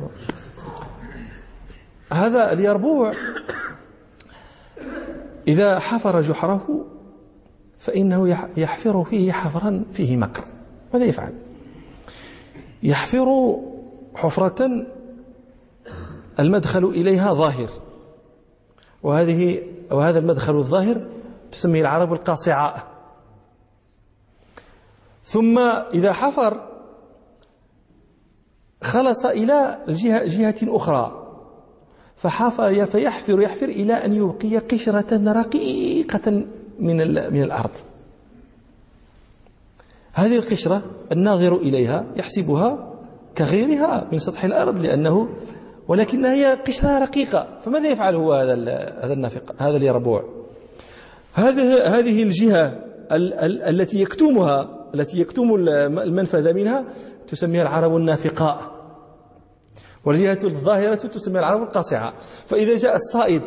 هذا 2.13 2.53
اليربوع 2.53 3.13
إذا 5.49 5.79
حفر 5.79 6.21
جحره 6.21 6.85
فإنه 7.79 8.29
يحفر 8.57 9.05
فيه 9.05 9.33
حفرا 9.33 9.85
فيه 9.93 10.17
مكر. 10.17 10.45
ماذا 10.95 11.05
يفعل؟ 11.05 11.33
يحفر 12.83 13.57
حفرة 14.15 14.87
المدخل 16.41 16.85
إليها 16.85 17.35
ظاهر. 17.35 17.69
وهذه 19.03 19.63
وهذا 19.91 20.19
المدخل 20.19 20.57
الظاهر 20.57 21.07
تسميه 21.53 21.81
العرب 21.81 22.13
القاصعاء 22.13 22.83
ثم 25.25 25.59
إذا 25.95 26.13
حفر 26.13 26.69
خلص 28.83 29.25
إلى 29.25 29.79
الجهة 29.89 30.25
جهة 30.27 30.77
أخرى. 30.77 31.25
فحفر 32.17 32.87
فيحفر 32.87 33.43
يحفر 33.43 33.67
إلى 33.67 33.93
أن 33.93 34.13
يبقي 34.13 34.59
قشرة 34.59 35.33
رقيقة 35.33 36.31
من 36.79 36.97
من 37.33 37.43
الأرض. 37.43 37.71
هذه 40.13 40.37
القشرة 40.37 40.83
الناظر 41.13 41.57
إليها 41.57 42.05
يحسبها 42.17 42.95
كغيرها 43.37 44.09
من 44.13 44.19
سطح 44.19 44.45
الأرض 44.45 44.81
لأنه 44.81 45.29
ولكنها 45.89 46.33
هي 46.35 46.55
قشرة 46.55 46.99
رقيقة. 46.99 47.49
فماذا 47.61 47.89
يفعل 47.89 48.15
هو 48.15 48.33
هذا 48.33 48.55
هذا 49.01 49.13
النافق؟ 49.13 49.55
هذا 49.59 49.77
اليربوع 49.77 50.25
هذه 51.35 51.99
هذه 51.99 52.23
الجهة 52.23 52.85
التي 53.69 54.03
يكتمها 54.03 54.89
التي 54.95 55.21
يكتم 55.21 55.55
المنفذ 55.55 56.55
منها 56.55 56.85
تسميها 57.29 57.63
العرب 57.63 57.97
النافقاء. 57.97 58.79
والجهة 60.05 60.39
الظاهرة 60.45 60.95
تسمى 60.95 61.39
العرب 61.39 61.63
القاصعة. 61.63 62.13
فإذا 62.47 62.77
جاء 62.77 62.97
الصائد 62.97 63.43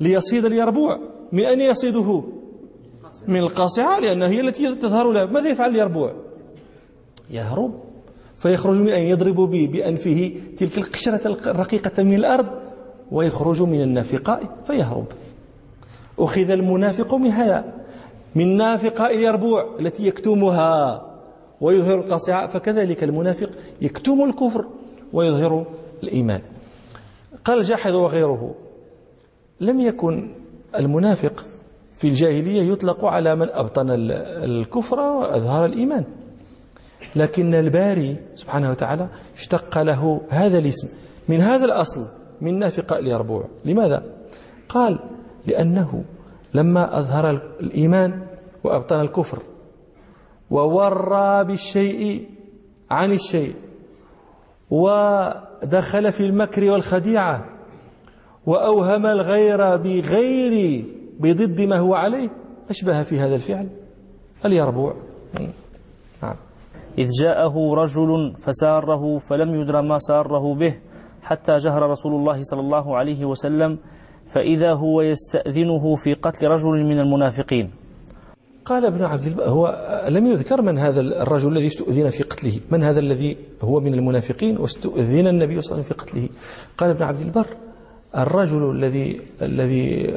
ليصيد 0.00 0.44
اليربوع 0.44 0.98
من 1.32 1.44
أين 1.44 1.60
يصيده؟ 1.60 2.24
من 3.28 3.36
القاصعة 3.36 3.98
لأنها 3.98 4.28
هي 4.28 4.40
التي 4.40 4.74
تظهر 4.74 5.12
له. 5.12 5.26
ماذا 5.26 5.48
يفعل 5.48 5.70
اليربوع 5.70 6.12
يهرب. 7.30 7.85
فيخرج 8.36 8.76
من 8.76 8.88
أن 8.88 9.02
يضرب 9.02 9.40
بأنفه 9.50 10.32
تلك 10.58 10.78
القشرة 10.78 11.26
الرقيقة 11.26 12.02
من 12.02 12.14
الأرض 12.14 12.46
ويخرج 13.12 13.62
من 13.62 13.82
النافقاء 13.82 14.42
فيهرب. 14.66 15.06
أخذ 16.18 16.50
المنافق 16.50 17.14
من 17.14 17.30
هذا 17.30 17.64
من 18.34 18.56
نافقاء 18.56 19.14
اليربوع 19.14 19.66
التي 19.80 20.06
يكتمها 20.06 21.02
ويظهر 21.60 21.94
القاصعة 22.00 22.46
فكذلك 22.46 23.04
المنافق 23.04 23.50
يكتم 23.82 24.24
الكفر 24.24 24.64
ويظهر 25.12 25.66
الإيمان. 26.02 26.40
قال 27.44 27.62
جاحظ 27.62 27.94
وغيره 27.94 28.54
لم 29.60 29.80
يكن 29.80 30.28
المنافق 30.78 31.44
في 31.94 32.08
الجاهلية 32.08 32.72
يطلق 32.72 33.04
على 33.04 33.36
من 33.36 33.48
أبطن 33.50 33.86
الكفر 33.90 35.00
وأظهر 35.00 35.64
الإيمان. 35.64 36.04
لكن 37.16 37.54
الباري 37.54 38.16
سبحانه 38.34 38.70
وتعالى 38.70 39.08
اشتق 39.36 39.82
له 39.82 40.20
هذا 40.30 40.58
الاسم 40.58 40.88
من 41.28 41.40
هذا 41.40 41.64
الأصل 41.64 42.08
من 42.40 42.58
نافق 42.58 42.92
اليربوع 42.92 43.44
لماذا؟ 43.64 44.02
قال 44.68 44.98
لأنه 45.46 46.04
لما 46.54 46.98
أظهر 46.98 47.30
الإيمان 47.60 48.22
وأبطن 48.64 49.00
الكفر 49.00 49.42
وورى 50.50 51.44
بالشيء 51.44 52.28
عن 52.90 53.12
الشيء 53.12 53.54
ودخل 54.70 56.12
في 56.12 56.20
المكر 56.26 56.70
والخديعة 56.70 57.44
وأوهم 58.46 59.06
الغير 59.06 59.76
بغير 59.76 60.84
بضد 61.20 61.60
ما 61.60 61.76
هو 61.78 61.94
عليه 61.94 62.30
أشبه 62.70 63.02
في 63.02 63.20
هذا 63.20 63.34
الفعل 63.34 63.68
اليربوع. 64.44 64.94
نعم. 66.22 66.36
إذ 66.98 67.08
جاءه 67.22 67.74
رجل 67.74 68.32
فساره 68.44 69.18
فلم 69.18 69.60
يدر 69.60 69.82
ما 69.82 69.98
ساره 69.98 70.54
به 70.54 70.74
حتى 71.22 71.56
جهر 71.56 71.90
رسول 71.90 72.14
الله 72.14 72.42
صلى 72.42 72.60
الله 72.60 72.96
عليه 72.96 73.24
وسلم 73.24 73.78
فإذا 74.26 74.72
هو 74.72 75.02
يستأذنه 75.02 75.94
في 75.94 76.14
قتل 76.14 76.46
رجل 76.46 76.84
من 76.84 76.98
المنافقين. 77.00 77.70
قال 78.64 78.84
ابن 78.84 79.04
عبد 79.04 79.22
البر 79.22 79.42
هو 79.42 79.62
لم 80.08 80.26
يذكر 80.26 80.62
من 80.62 80.78
هذا 80.78 81.00
الرجل 81.00 81.52
الذي 81.52 81.66
استؤذن 81.66 82.10
في 82.10 82.22
قتله 82.22 82.60
من 82.70 82.82
هذا 82.82 83.00
الذي 83.00 83.36
هو 83.62 83.80
من 83.80 83.94
المنافقين 83.94 84.58
واستؤذن 84.58 85.26
النبي 85.26 85.60
صلى 85.60 85.72
الله 85.72 85.84
عليه 85.84 85.86
وسلم 85.86 85.88
في 85.88 85.94
قتله؟ 85.94 86.28
قال 86.78 86.90
ابن 86.90 87.02
عبد 87.02 87.20
البر 87.20 87.46
الرجل 88.16 88.70
الذي 88.70 89.20
الذي 89.42 90.14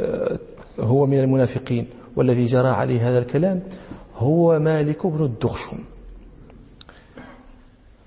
هو 0.80 1.06
من 1.06 1.20
المنافقين 1.20 1.88
والذي 2.16 2.46
جرى 2.46 2.68
عليه 2.68 3.10
هذا 3.10 3.20
الكلام 3.20 3.62
هو 4.18 4.60
مالك 4.60 5.08
بن 5.08 5.24
الدخشم. 5.26 5.78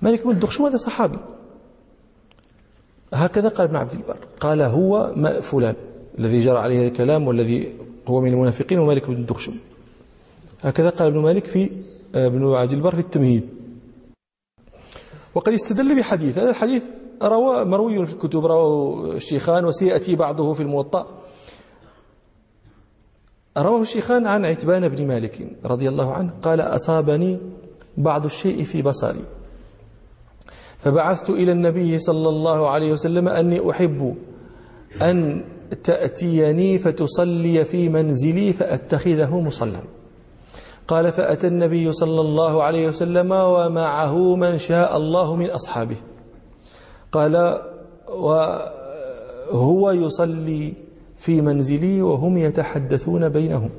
مالك 0.03 0.25
بن 0.25 0.31
الدخشم 0.31 0.65
هذا 0.65 0.77
صحابي. 0.77 1.19
هكذا 3.15 3.49
قال 3.49 3.67
ابن 3.67 3.77
عبد 3.77 3.93
البر. 3.93 4.17
قال 4.41 4.63
هو 4.63 5.15
فلان 5.43 5.75
الذي 6.19 6.41
جرى 6.41 6.59
عليه 6.59 6.89
الكلام 6.89 7.29
والذي 7.29 7.75
هو 8.09 8.21
من 8.21 8.33
المنافقين 8.33 8.79
ومالك 8.79 9.07
بن 9.07 9.15
الدخشم 9.15 9.53
هكذا 10.63 10.91
قال 10.91 11.09
ابن 11.09 11.19
مالك 11.19 11.45
في 11.45 11.71
آه، 12.15 12.27
ابن 12.27 12.55
عبد 12.55 12.73
البر 12.73 12.95
في 12.95 13.01
التمهيد. 13.01 13.49
وقد 15.35 15.53
استدل 15.53 15.97
بحديث 15.97 16.39
هذا 16.39 16.51
الحديث 16.51 16.83
روى 17.23 17.65
مروي 17.65 18.07
في 18.07 18.13
الكتب 18.13 18.47
رواه 18.47 19.13
الشيخان 19.13 19.65
وسيأتي 19.65 20.17
بعضه 20.17 20.55
في 20.55 20.63
الموطأ. 20.63 21.07
رواه 23.59 23.83
الشيخان 23.83 24.27
عن 24.27 24.45
عتبان 24.45 24.89
بن 24.89 25.07
مالك 25.07 25.47
رضي 25.65 25.89
الله 25.89 26.13
عنه 26.13 26.33
قال 26.43 26.61
أصابني 26.61 27.39
بعض 27.97 28.25
الشيء 28.25 28.65
في 28.65 28.83
بصري. 28.83 29.25
فبعثت 30.85 31.31
إلى 31.31 31.53
النبي 31.53 31.99
صلى 31.99 32.29
الله 32.29 32.69
عليه 32.69 32.93
وسلم 32.93 33.29
أني 33.29 33.71
أحب 33.71 34.15
أن 35.03 35.45
تأتيني 35.85 36.79
فتصلي 36.79 37.65
في 37.65 37.89
منزلي 37.89 38.53
فأتخذه 38.53 39.41
مصلى. 39.41 39.81
قال 40.89 41.13
فأتى 41.13 41.47
النبي 41.47 41.93
صلى 41.93 42.21
الله 42.21 42.63
عليه 42.63 42.89
وسلم 42.89 43.33
ومعه 43.33 44.37
من 44.37 44.59
شاء 44.59 44.97
الله 44.97 45.37
من 45.37 45.51
أصحابه. 45.51 45.97
قال 47.13 47.63
وهو 48.09 49.91
يصلي 49.91 50.73
في 51.19 51.41
منزلي 51.41 52.03
وهم 52.03 52.37
يتحدثون 52.37 53.29
بينهم. 53.29 53.71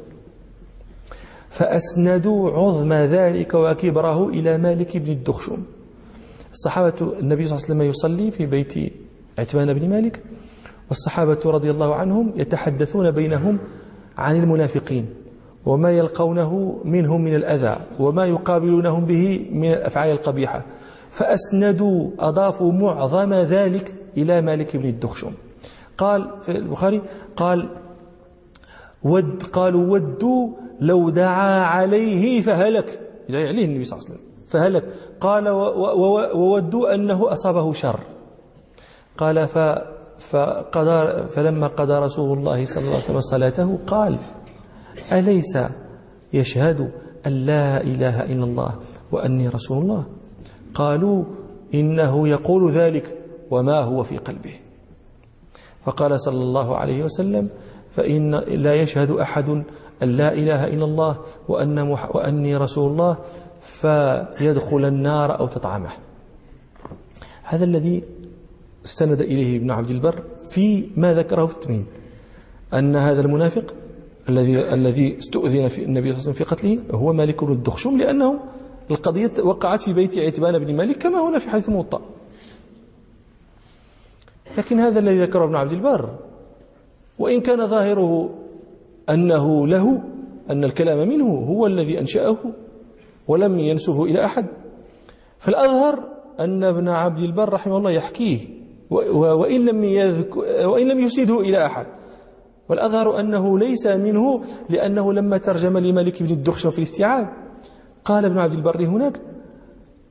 فأسندوا 1.50 2.52
عظم 2.52 2.94
ذلك 2.94 3.54
وكبره 3.54 4.30
إلى 4.30 4.58
مالك 4.58 4.98
بن 4.98 5.12
الدخشم 5.12 5.63
الصحابة 6.54 6.94
النبي 7.20 7.48
صلى 7.48 7.56
الله 7.56 7.66
عليه 7.66 7.74
وسلم 7.74 7.82
يصلي 7.82 8.32
في 8.32 8.46
بيت 8.46 8.94
عتبان 9.39 9.74
بن 9.74 9.89
مالك 9.89 10.24
والصحابة 10.89 11.39
رضي 11.46 11.72
الله 11.72 11.96
عنهم 11.96 12.34
يتحدثون 12.36 13.12
بينهم 13.12 13.60
عن 14.18 14.36
المنافقين 14.36 15.10
وما 15.66 15.92
يلقونه 15.92 16.82
منهم 16.86 17.22
من 17.22 17.36
الأذى 17.36 17.78
وما 18.00 18.26
يقابلونهم 18.26 19.06
به 19.06 19.50
من 19.52 19.74
الأفعال 19.74 20.12
القبيحة 20.12 20.66
فأسندوا 21.12 22.12
أضافوا 22.20 22.72
معظم 22.72 23.34
ذلك 23.34 23.96
إلى 24.18 24.42
مالك 24.42 24.78
بن 24.78 24.86
الدخشم. 24.86 25.32
قال 25.98 26.32
في 26.46 26.52
البخاري 26.52 27.02
قال 27.36 27.70
ود 29.04 29.44
قالوا 29.44 29.92
ودوا 29.92 30.50
لو 30.80 31.10
دعا 31.10 31.63
عليه 31.63 32.42
فهلك. 32.42 33.00
يدعي 33.30 33.48
عليه 33.48 33.66
النبي 33.66 33.84
صلى 33.84 34.00
الله 34.00 34.10
عليه 34.10 34.20
وسلم 34.20 34.30
فهلك. 34.50 34.84
قال 35.21 35.49
وودوا 36.34 36.95
أنه 36.95 37.34
أصابه 37.34 37.73
شر. 37.73 37.99
قال 39.17 39.47
ف 39.47 39.58
فقضى 40.32 41.28
فلما 41.28 41.67
قضى 41.67 41.93
رسول 41.93 42.38
الله 42.38 42.65
صلى 42.65 42.82
الله 42.82 42.93
عليه 42.93 43.04
وسلم 43.04 43.21
صلاته 43.21 43.80
قال 43.88 44.17
أليس 45.12 45.58
يشهد 46.34 46.91
أن 47.28 47.32
لا 47.32 47.82
إله 47.82 48.23
إلا 48.23 48.43
الله 48.43 48.71
وأني 49.12 49.47
رسول 49.47 49.78
الله؟ 49.78 50.04
قالوا 50.73 51.23
إنه 51.73 52.28
يقول 52.28 52.71
ذلك 52.71 53.17
وما 53.52 53.80
هو 53.82 54.04
في 54.04 54.17
قلبه. 54.17 54.56
فقال 55.86 56.21
صلى 56.21 56.41
الله 56.43 56.78
عليه 56.78 57.04
وسلم 57.04 57.49
فإن 57.95 58.36
لا 58.36 58.76
يشهد 58.76 59.12
أحد 59.12 59.49
أن 60.04 60.10
لا 60.17 60.34
إله 60.34 60.67
إلا 60.67 60.86
الله 60.86 61.17
وأن 61.47 61.80
وأني 61.89 62.58
رسول 62.58 62.91
الله 62.91 63.17
فيدخل 63.84 64.86
النار 64.86 65.39
أو 65.39 65.48
تطعمه. 65.48 65.89
هذا 67.43 67.65
الذي 67.65 68.04
استند 68.86 69.22
إليه 69.22 69.58
ابن 69.58 69.72
عبد 69.72 69.89
البر 69.89 70.24
في 70.50 70.89
ما 70.98 71.13
ذكره 71.13 71.46
في 71.46 71.54
التمهيد 71.54 71.86
أن 72.74 72.96
هذا 72.96 73.22
المنافق 73.22 73.74
الذي 74.30 74.74
الذي 74.74 75.19
استؤذن 75.19 75.67
في 75.67 75.84
النبي 75.84 76.12
صلى 76.12 76.19
الله 76.19 76.30
عليه 76.30 76.30
وسلم 76.30 76.34
في 76.34 76.43
قتله 76.43 76.80
هو 76.91 77.13
مالك 77.13 77.43
بن 77.43 77.52
الدخشم 77.52 77.98
لأنه 77.98 78.39
القضية 78.91 79.32
وقعت 79.43 79.82
في 79.82 79.93
بيت 79.93 80.17
عتبان 80.17 80.60
بن 80.60 80.76
مالك 80.76 80.98
كما 80.98 81.30
هنا 81.30 81.39
في 81.39 81.50
حديث 81.50 81.69
الموطأ 81.69 82.02
لكن 84.58 84.80
هذا 84.80 85.00
الذي 85.00 85.22
ذكره 85.22 85.46
ابن 85.46 85.56
عبد 85.56 85.72
البر 85.72 86.10
وإن 87.19 87.41
كان 87.41 87.67
ظاهره 87.67 88.30
أنه 89.10 89.67
له 89.67 90.04
أن 90.50 90.63
الكلام 90.63 91.08
منه 91.08 91.26
هو 91.26 91.67
الذي 91.67 92.00
أنشأه 92.00 92.38
ولم 93.27 93.59
ينسبه 93.59 94.03
إلى 94.03 94.25
أحد. 94.25 94.47
فالأظهر 95.39 95.99
أن 96.39 96.63
ابن 96.63 96.89
عبد 96.89 97.19
البر 97.19 97.53
رحمه 97.53 97.77
الله 97.77 97.91
يحكيه 97.91 98.39
وإن 98.89 99.65
لم, 99.65 99.77
وإن 100.65 100.88
لم 100.88 100.99
يسنده 100.99 101.39
إلى 101.39 101.65
أحد. 101.65 101.88
والأظهر 102.69 103.19
أنه 103.19 103.59
ليس 103.59 103.88
منه 103.88 104.43
لأنه 104.69 105.13
لما 105.13 105.38
ترجم 105.38 105.77
لملك 105.77 106.23
بن 106.23 106.29
الدخشم 106.31 106.71
في 106.71 106.77
الاستيعاب. 106.77 107.29
قال 108.03 108.25
ابن 108.25 108.38
عبد 108.38 108.53
البر 108.53 108.81
هناك 108.83 109.19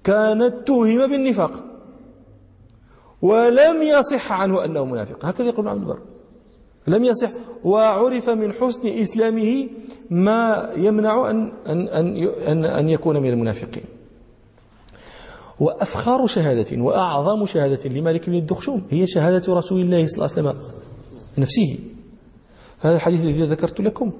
كانت 0.05 0.55
توهم 0.67 1.07
بالنفاق 1.07 1.53
ولم 3.23 3.83
يصح 3.83 4.33
عنه 4.33 4.65
أنه 4.65 4.85
منافق. 4.85 5.25
هكذا 5.25 5.47
يقول 5.49 5.69
ابن 5.69 5.69
عبد 5.69 5.81
البر. 5.83 5.99
لم 6.87 7.05
يصح 7.05 7.31
وعرف 7.65 8.31
من 8.31 8.53
حسن 8.53 8.89
إسلامه 8.89 9.69
ما 10.11 10.71
يمنع 10.77 11.31
أن, 11.31 11.53
أن, 11.67 11.89
أن, 12.47 12.65
أن 12.65 12.89
يكون 12.89 13.17
من 13.23 13.31
المنافقين. 13.31 13.85
وأفخر 15.61 16.27
شهادة 16.27 16.83
وأعظم 16.83 17.47
شهادة 17.47 17.89
لمالك 17.89 18.31
بن 18.31 18.37
الدخشوم 18.37 18.87
هي 18.91 19.07
شهادة 19.07 19.55
رسول 19.55 19.81
الله 19.81 20.07
صلى 20.07 20.15
الله 20.15 20.37
عليه 20.37 20.49
وسلم 20.49 20.73
نفسه. 21.39 21.79
هذا 22.81 22.97
الحديث 22.97 23.21
الذي 23.21 23.43
ذكرت 23.43 23.81
لكم 23.81 24.13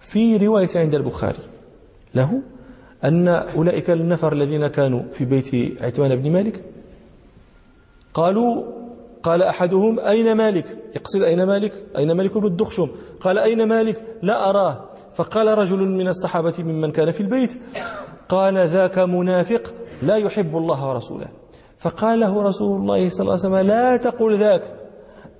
في 0.00 0.36
رواية 0.36 0.70
عند 0.74 0.94
البخاري. 0.94 1.38
له 2.14 2.42
أن 3.04 3.28
أولئك 3.28 3.90
النفر 3.90 4.32
الذين 4.32 4.66
كانوا 4.66 5.02
في 5.12 5.24
بيت 5.24 5.82
عتمان 5.82 6.16
بن 6.22 6.32
مالك 6.32 6.64
قالوا 8.14 8.83
قال 9.24 9.42
أحدهم 9.42 10.00
أين 10.00 10.32
مالك؟ 10.32 10.78
يقصد 10.96 11.22
أين 11.22 11.42
مالك؟ 11.44 11.72
أين 11.96 12.12
مالك 12.12 12.38
بن 12.38 12.46
الدخشم 12.46 12.88
قال 13.20 13.38
أين 13.38 13.68
مالك؟ 13.68 14.02
لا 14.22 14.50
أراه. 14.50 14.80
فقال 15.14 15.58
رجل 15.58 15.78
من 15.78 16.08
الصحابة 16.08 16.54
ممن 16.58 16.92
كان 16.92 17.10
في 17.10 17.20
البيت 17.20 17.52
قال 18.28 18.68
ذاك 18.68 18.98
منافق 18.98 19.62
لا 20.02 20.16
يحب 20.16 20.56
الله 20.56 20.88
ورسوله. 20.88 21.26
فقال 21.78 22.20
له 22.20 22.42
رسول 22.42 22.80
الله 22.80 23.08
صلى 23.08 23.20
الله 23.20 23.32
عليه 23.32 23.40
وسلم 23.40 23.56
لا 23.56 23.96
تقل 23.96 24.38
ذاك. 24.38 24.62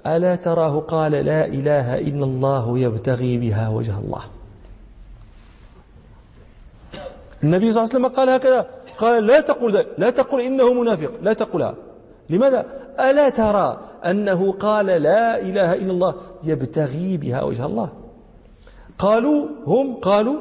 ألا 0.06 0.36
تراه؟ 0.36 0.80
قال 0.80 1.12
لا 1.12 1.46
إله 1.46 1.98
إلا 1.98 2.24
الله 2.24 2.78
يبتغي 2.78 3.38
بها 3.38 3.68
وجه 3.68 3.98
الله. 3.98 4.22
النبي 7.44 7.72
صلى 7.72 7.82
الله 7.82 7.94
عليه 7.94 8.04
وسلم 8.04 8.16
قال 8.16 8.28
هكذا. 8.28 8.66
قال 8.98 9.26
لا 9.26 9.40
تقل 9.40 9.76
ذلك 9.76 9.86
لا 9.98 10.10
تقل 10.10 10.40
إنه 10.40 10.72
منافق. 10.72 11.10
لا 11.22 11.32
تقلها 11.32 11.74
لماذا؟ 12.30 12.83
ألا 13.00 13.28
ترى 13.28 13.80
أنه 14.04 14.52
قال 14.52 14.86
لا 14.86 15.40
إله 15.40 15.74
إلا 15.74 15.92
الله 15.92 16.14
يبتغي 16.44 17.16
بها 17.16 17.42
وجه 17.42 17.66
الله؟ 17.66 17.88
قالوا 18.98 19.48
هم 19.66 19.94
قالوا 19.94 20.36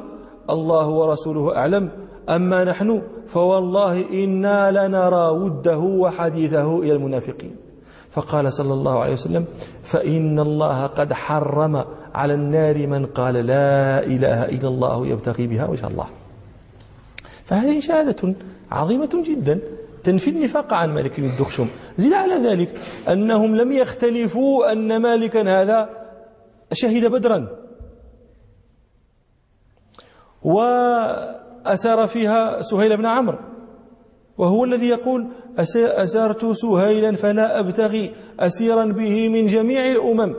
الله 0.50 0.88
ورسوله 0.88 1.56
أعلم 1.56 1.90
أما 2.28 2.64
نحن 2.64 3.02
فوالله 3.28 4.24
إنا 4.24 4.86
لنرى 4.86 5.28
وده 5.28 5.78
وحديثه 5.78 6.78
إلى 6.78 6.92
المنافقين. 6.92 7.56
فقال 8.10 8.52
صلى 8.52 8.72
الله 8.74 8.98
عليه 8.98 9.12
وسلم 9.12 9.44
فإن 9.84 10.40
الله 10.40 10.86
قد 10.86 11.12
حرم 11.12 11.84
على 12.14 12.34
النار 12.34 12.86
من 12.86 13.06
قال 13.06 13.34
لا 13.34 14.06
إله 14.06 14.44
إلا 14.44 14.68
الله 14.68 15.06
يبتغي 15.06 15.46
بها 15.46 15.66
وجه 15.66 15.86
الله. 15.86 16.06
فهذه 17.44 17.80
شهادة 17.80 18.34
عظيمة 18.70 19.22
جدا. 19.26 19.60
تنفي 20.04 20.30
النفاق 20.30 20.72
عن 20.72 20.94
مالك 20.94 21.20
بن 21.20 21.26
الدخشم 21.26 21.68
زد 21.96 22.12
على 22.12 22.34
ذلك 22.34 22.80
أنهم 23.08 23.56
لم 23.56 23.72
يختلفوا 23.72 24.72
أن 24.72 24.96
مالكا 24.96 25.62
هذا 25.62 25.88
شهد 26.72 27.06
بدرا. 27.06 27.48
وأسار 30.42 32.06
فيها 32.06 32.62
سهيل 32.62 32.96
بن 32.96 33.06
عمرو. 33.06 33.38
وهو 34.38 34.64
الذي 34.64 34.88
يقول 34.88 35.26
أسرت 35.78 36.44
سهيلا 36.44 37.16
فلا 37.16 37.60
أبتغي 37.60 38.10
أسيرا 38.40 38.84
به 38.84 39.28
من 39.28 39.46
جميع 39.46 39.90
الأمم. 39.90 40.34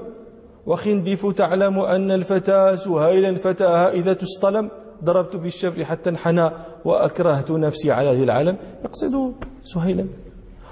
وخندف 0.65 1.25
تعلم 1.25 1.79
أن 1.79 2.11
الفتى 2.11 2.77
سهيلا 2.77 3.35
فتاها 3.35 3.91
إذا 3.91 4.13
تصطلم 4.13 4.69
ضربت 5.03 5.35
بالشفر 5.35 5.85
حتى 5.85 6.09
انحنى 6.09 6.49
وأكرهت 6.85 7.51
نفسي 7.51 7.91
على 7.91 8.15
ذي 8.15 8.23
العالم. 8.23 8.57
يقصد 8.85 9.33
سهيلا. 9.63 10.05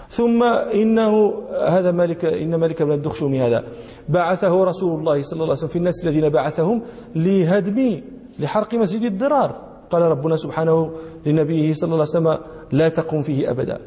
ثم 0.09 0.43
إنه 0.43 1.33
هذا 1.67 1.91
ملك 1.91 2.25
إن 2.25 2.59
ملك 2.59 2.83
بن 2.83 2.91
الدخشومي 2.91 3.41
هذا 3.41 3.63
بعثه 4.09 4.63
رسول 4.63 4.99
الله 4.99 5.23
صلى 5.23 5.33
الله 5.33 5.43
عليه 5.43 5.53
وسلم 5.53 5.69
في 5.69 5.75
الناس 5.75 6.03
الذين 6.03 6.29
بعثهم 6.29 6.81
لهدم 7.15 8.01
لحرق 8.39 8.73
مسجد 8.73 9.01
الضرار. 9.01 9.73
قال 9.89 10.01
ربنا 10.01 10.38
سبحانه 10.38 10.91
لنبيه 11.25 11.73
صلى 11.73 11.93
الله 11.93 12.07
عليه 12.15 12.27
وسلم 12.27 12.38
لا 12.71 12.89
تقم 12.89 13.21
فيه 13.21 13.51
أبدا. 13.51 13.79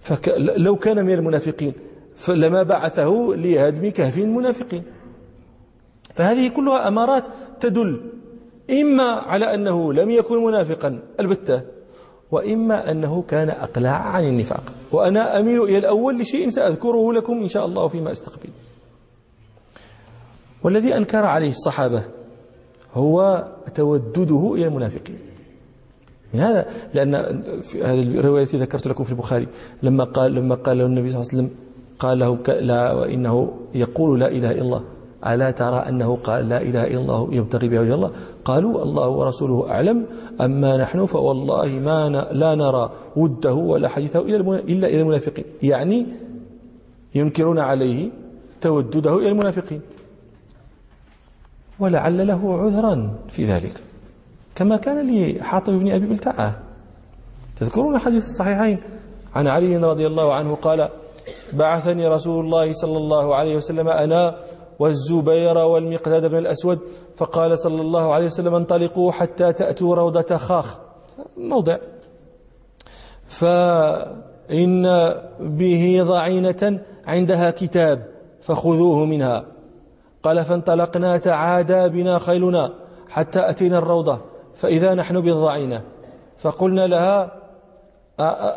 فلو 0.00 0.76
كان 0.76 1.06
من 1.06 1.12
المنافقين 1.12 1.72
فلما 2.16 2.62
بعثه 2.62 3.34
لهدم 3.36 3.90
كهف 3.90 4.18
المنافقين. 4.18 4.82
فهذه 6.14 6.48
كلها 6.48 6.88
أمارات 6.88 7.24
تدل 7.60 8.00
إما 8.70 9.04
على 9.04 9.54
أنه 9.54 9.92
لم 9.92 10.10
يكن 10.10 10.44
منافقا 10.44 11.00
البتة 11.20 11.62
وإما 12.30 12.90
أنه 12.90 13.22
كان 13.28 13.48
أقلع 13.50 13.90
عن 13.90 14.24
النفاق. 14.24 14.62
وأنا 14.92 15.40
أميل 15.40 15.62
إلى 15.62 15.78
الأول 15.78 16.18
لشيء 16.18 16.48
سأذكره 16.48 17.12
لكم 17.12 17.32
إن 17.32 17.48
شاء 17.48 17.66
الله 17.66 17.88
فيما 17.88 18.12
أستقبل. 18.12 18.48
والذي 20.62 20.96
أنكر 20.96 21.24
عليه 21.24 21.50
الصحابة 21.50 22.02
هو 22.94 23.48
تودده 23.74 24.54
إلى 24.54 24.64
المنافقين. 24.66 25.18
من 26.34 26.40
هذا 26.40 26.66
لأن 26.94 27.40
في 27.62 27.84
هذه 27.84 28.02
الرواية 28.02 28.42
التي 28.42 28.58
ذكرت 28.58 28.86
لكم 28.86 29.04
في 29.04 29.10
البخاري 29.10 29.46
لما 29.82 30.04
قال 30.04 30.34
لما 30.34 30.54
قال 30.54 30.78
له 30.78 30.86
النبي 30.86 31.10
صلى 31.10 31.20
الله 31.20 31.28
عليه 31.32 31.42
وسلم 31.42 31.50
قال 31.98 32.18
له 32.18 32.60
لا 32.60 32.92
وإنه 32.92 33.58
يقول 33.74 34.20
لا 34.20 34.28
إله 34.28 34.50
إلا 34.50 34.62
الله. 34.62 34.84
ألا 35.26 35.50
ترى 35.50 35.76
أنه 35.88 36.16
قال 36.16 36.48
لا 36.48 36.62
إله 36.62 36.84
إلا 36.86 37.00
الله 37.00 37.28
يبتغي 37.32 37.68
بها 37.68 37.80
وجه 37.80 37.94
الله؟ 37.94 38.10
قالوا 38.44 38.82
الله 38.82 39.08
ورسوله 39.08 39.70
أعلم. 39.70 40.06
أما 40.40 40.76
نحن 40.76 41.06
فوالله 41.06 41.66
ما 41.66 42.08
لا 42.32 42.54
نرى 42.54 42.90
وده 43.16 43.54
ولا 43.54 43.88
حديثه 43.88 44.20
إلا 44.20 44.86
إلى 44.86 45.00
المنافقين. 45.00 45.44
يعني 45.62 46.06
ينكرون 47.14 47.58
عليه 47.58 48.10
تودده 48.60 49.18
إلى 49.18 49.28
المنافقين. 49.28 49.80
ولعل 51.78 52.26
له 52.26 52.62
عذرا 52.62 53.14
في 53.28 53.46
ذلك. 53.46 53.74
كما 54.54 54.76
كان 54.76 55.10
لحاطب 55.10 55.72
بن 55.72 55.90
أبي 55.90 56.06
بلتعة. 56.06 56.58
تذكرون 57.56 57.98
حديث 57.98 58.24
الصحيحين؟ 58.24 58.78
عن 59.34 59.46
علي 59.46 59.76
رضي 59.76 60.06
الله 60.06 60.32
عنه 60.34 60.54
قال 60.54 60.88
بعثني 61.52 62.08
رسول 62.08 62.44
الله 62.44 62.72
صلى 62.72 62.96
الله 62.96 63.34
عليه 63.34 63.56
وسلم 63.56 63.88
أنا 63.88 64.36
والزبير 64.78 65.58
والمقداد 65.58 66.26
بن 66.26 66.38
الأسود 66.38 66.78
فقال 67.16 67.58
صلى 67.58 67.80
الله 67.80 68.14
عليه 68.14 68.26
وسلم 68.26 68.54
انطلقوا 68.54 69.12
حتى 69.12 69.52
تأتوا 69.52 69.94
روضة 69.94 70.36
خاخ. 70.36 70.78
موضع. 71.36 71.76
فإن 73.26 75.14
به 75.40 76.02
ضعينة 76.02 76.80
عندها 77.06 77.50
كتاب 77.50 78.06
فخذوه 78.40 79.04
منها. 79.04 79.44
قال 80.22 80.44
فانطلقنا 80.44 81.18
تعادى 81.18 81.88
بنا 81.88 82.18
خيلنا 82.18 82.72
حتى 83.08 83.50
أتينا 83.50 83.78
الروضة 83.78 84.18
فإذا 84.56 84.94
نحن 84.94 85.20
بالضعينة. 85.20 85.82
فقلنا 86.38 86.86
لها 86.86 87.32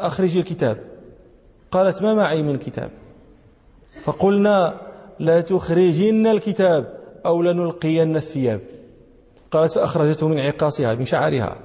أخرج 0.07 0.37
الكتاب. 0.37 0.77
قالت 1.71 2.01
ما 2.01 2.13
معي 2.13 2.41
من 2.41 2.57
كتاب. 2.57 2.89
فقلنا 4.03 4.73
لا 5.21 5.41
تخرجن 5.41 6.27
الكتاب 6.27 6.97
أو 7.25 7.41
لنلقين 7.41 8.15
الثياب. 8.15 8.59
قالت 9.51 9.71
فأخرجته 9.71 10.27
من 10.27 10.39
عقاصها 10.39 10.95
من 10.95 11.05
شعرها 11.05 11.55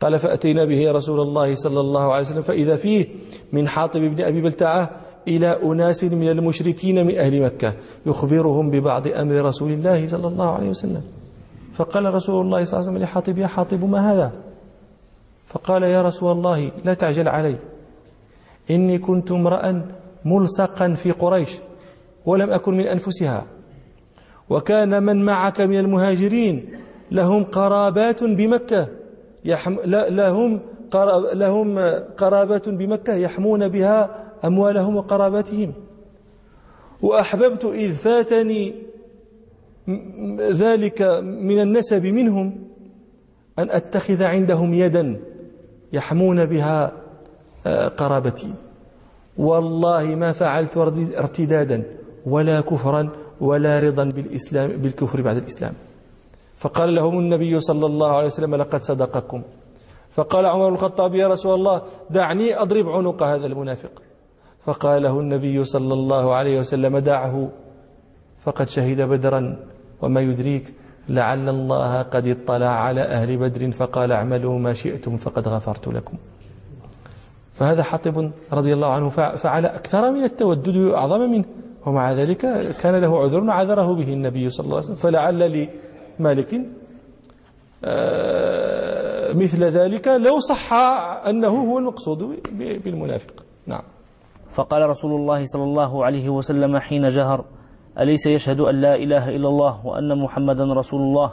قال 0.00 0.18
فأتينا 0.18 0.64
به 0.64 0.92
رسول 0.92 1.20
الله 1.20 1.54
صلى 1.54 1.80
الله 1.80 2.12
عليه 2.12 2.26
وسلم 2.26 2.42
فإذا 2.42 2.76
فيه 2.76 3.06
من 3.52 3.68
حاطب 3.68 4.00
بن 4.00 4.24
أبي 4.24 4.40
بلتعة 4.40 4.90
إلى 5.28 5.62
أناس 5.62 6.04
من 6.04 6.28
المشركين 6.28 7.06
من 7.06 7.18
أهل 7.18 7.42
مكة 7.42 7.72
يخبرهم 8.06 8.70
ببعض 8.70 9.08
أمر 9.08 9.34
رسول 9.44 9.72
الله 9.72 10.08
صلى 10.08 10.28
الله 10.28 10.50
عليه 10.50 10.68
وسلم. 10.68 11.02
فقال 11.74 12.14
رسول 12.14 12.46
الله 12.46 12.64
صلى 12.64 12.72
الله 12.72 12.88
عليه 12.88 12.98
وسلم 12.98 13.02
لحاطب 13.02 13.38
يا 13.38 13.46
حاطب 13.46 13.84
ما 13.84 14.12
هذا؟ 14.12 14.32
فقال 15.46 15.82
يا 15.82 16.02
رسول 16.02 16.32
الله 16.32 16.70
لا 16.84 16.94
تعجل 16.94 17.28
علي. 17.28 17.56
إني 18.70 18.98
كنت 18.98 19.30
امرأ 19.30 19.82
ملصقا 20.24 20.94
في 20.94 21.10
قريش. 21.10 21.50
ولم 22.26 22.50
أكن 22.50 22.76
من 22.76 22.86
أنفسها. 22.86 23.46
وكان 24.50 25.02
من 25.02 25.24
معك 25.24 25.60
من 25.60 25.78
المهاجرين 25.78 26.68
لهم 27.10 27.44
قرابات 27.44 28.24
بمكة 28.24 28.88
يحم 29.44 29.76
لهم 29.84 30.60
لهم 31.32 31.78
قرابات 32.16 32.68
بمكة 32.68 33.14
يحمون 33.14 33.68
بها 33.68 34.24
أموالهم 34.44 34.96
وقراباتهم. 34.96 35.72
وأحببت 37.02 37.64
إذ 37.64 37.92
فاتني 37.92 38.74
ذلك 40.38 41.02
من 41.22 41.60
النسب 41.60 42.06
منهم 42.06 42.58
أن 43.58 43.70
أتخذ 43.70 44.22
عندهم 44.22 44.74
يدا 44.74 45.20
يحمون 45.92 46.46
بها 46.46 46.92
آه، 47.66 47.88
قرابتي. 47.88 48.54
والله 49.38 50.04
ما 50.14 50.32
فعلت 50.32 50.76
ارتدادا. 51.18 51.99
ولا 52.26 52.60
كفرا 52.60 53.08
ولا 53.40 53.80
رضا 53.80 54.04
بالإسلام 54.04 54.70
بالكفر 54.70 55.20
بعد 55.20 55.36
الإسلام. 55.36 55.72
فقال 56.58 56.94
لهم 56.94 57.18
النبي 57.18 57.60
صلى 57.60 57.86
الله 57.86 58.10
عليه 58.16 58.26
وسلم 58.26 58.54
لقد 58.54 58.82
صدقكم. 58.82 59.42
فقال 60.10 60.46
عمر 60.46 60.68
بن 60.68 60.74
الخطاب 60.74 61.14
يا 61.14 61.28
رسول 61.28 61.54
الله 61.54 61.82
دعني 62.10 62.62
أضرب 62.62 62.88
عنق 62.88 63.22
هذا 63.22 63.46
المنافق. 63.46 63.90
فقال 64.66 65.02
له 65.02 65.20
النبي 65.20 65.64
صلى 65.64 65.94
الله 65.94 66.34
عليه 66.34 66.60
وسلم 66.60 66.98
دعه. 66.98 67.48
فقد 68.44 68.68
شهد 68.68 69.00
بدرا 69.00 69.56
وما 70.02 70.20
يدريك 70.20 70.74
لعل 71.08 71.48
الله 71.48 72.02
قد 72.02 72.26
اطلع 72.26 72.66
على 72.66 73.00
أهل 73.00 73.36
بدر 73.36 73.70
فقال 73.70 74.12
اعملوا 74.12 74.58
ما 74.58 74.72
شئتم 74.72 75.16
فقد 75.16 75.48
غفرت 75.48 75.88
لكم. 75.88 76.16
فهذا 77.58 77.82
حاطب 77.82 78.30
رضي 78.52 78.72
الله 78.74 78.86
عنه 78.92 79.08
فعل 79.36 79.66
أكثر 79.66 80.10
من 80.10 80.24
التودد 80.24 80.76
أعظم 80.76 81.20
منه. 81.20 81.44
ومع 81.86 82.12
ذلك 82.12 82.38
كان 82.76 82.94
له 83.00 83.18
عذر 83.20 83.50
عذره 83.50 83.94
به 83.94 84.12
النبي 84.12 84.50
صلى 84.50 84.64
الله 84.64 84.76
عليه 84.76 84.84
وسلم 84.84 84.96
فلعل 84.96 85.68
لمالك 86.18 86.60
آه، 87.84 89.32
مثل 89.32 89.64
ذلك 89.64 90.08
لو 90.08 90.40
صح 90.40 90.72
أنه 91.28 91.48
هو 91.48 91.78
المقصود 91.78 92.18
بالمنافق. 92.84 93.44
نعم. 93.66 93.82
فقال 94.50 94.88
رسول 94.88 95.12
الله 95.20 95.44
صلى 95.44 95.62
الله 95.62 96.04
عليه 96.04 96.28
وسلم 96.28 96.78
حين 96.78 97.08
جهر 97.08 97.44
أليس 97.98 98.26
يشهد 98.26 98.60
أن 98.60 98.74
لا 98.80 98.94
إله 98.94 99.28
إلا 99.28 99.48
الله 99.48 99.86
وأن 99.86 100.22
محمدا 100.22 100.64
رسول 100.64 101.00
الله؟ 101.00 101.32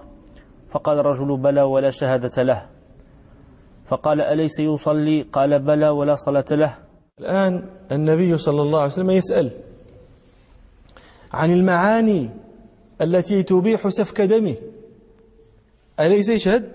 فقال 0.70 1.00
الرجل 1.00 1.38
بلى 1.38 1.62
ولا 1.62 1.90
شهادة 1.90 2.44
له. 2.44 2.66
فقال 3.86 4.22
أليس 4.22 4.60
يصلي؟ 4.60 5.22
قال 5.22 5.60
بلى 5.60 5.90
ولا 5.90 6.16
صلاة 6.16 6.46
له. 6.52 6.76
الآن 7.20 7.64
النبي 7.92 8.38
صلى 8.38 8.62
الله 8.62 8.80
عليه 8.80 8.92
وسلم 8.92 9.10
يسأل 9.12 9.52
عن 11.34 11.54
المعاني 11.54 12.30
التي 13.02 13.44
تبيح 13.44 13.88
سفك 13.88 14.22
دمه. 14.22 14.56
أليس 16.00 16.30
يشهد 16.30 16.72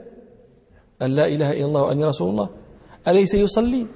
أن 1.02 1.10
لا 1.10 1.26
إله 1.26 1.52
إلا 1.52 1.64
الله 1.64 1.82
وأني 1.82 2.04
رسول 2.04 2.30
الله؟ 2.30 2.48
أليس 3.08 3.34
يصلي؟ 3.34 3.86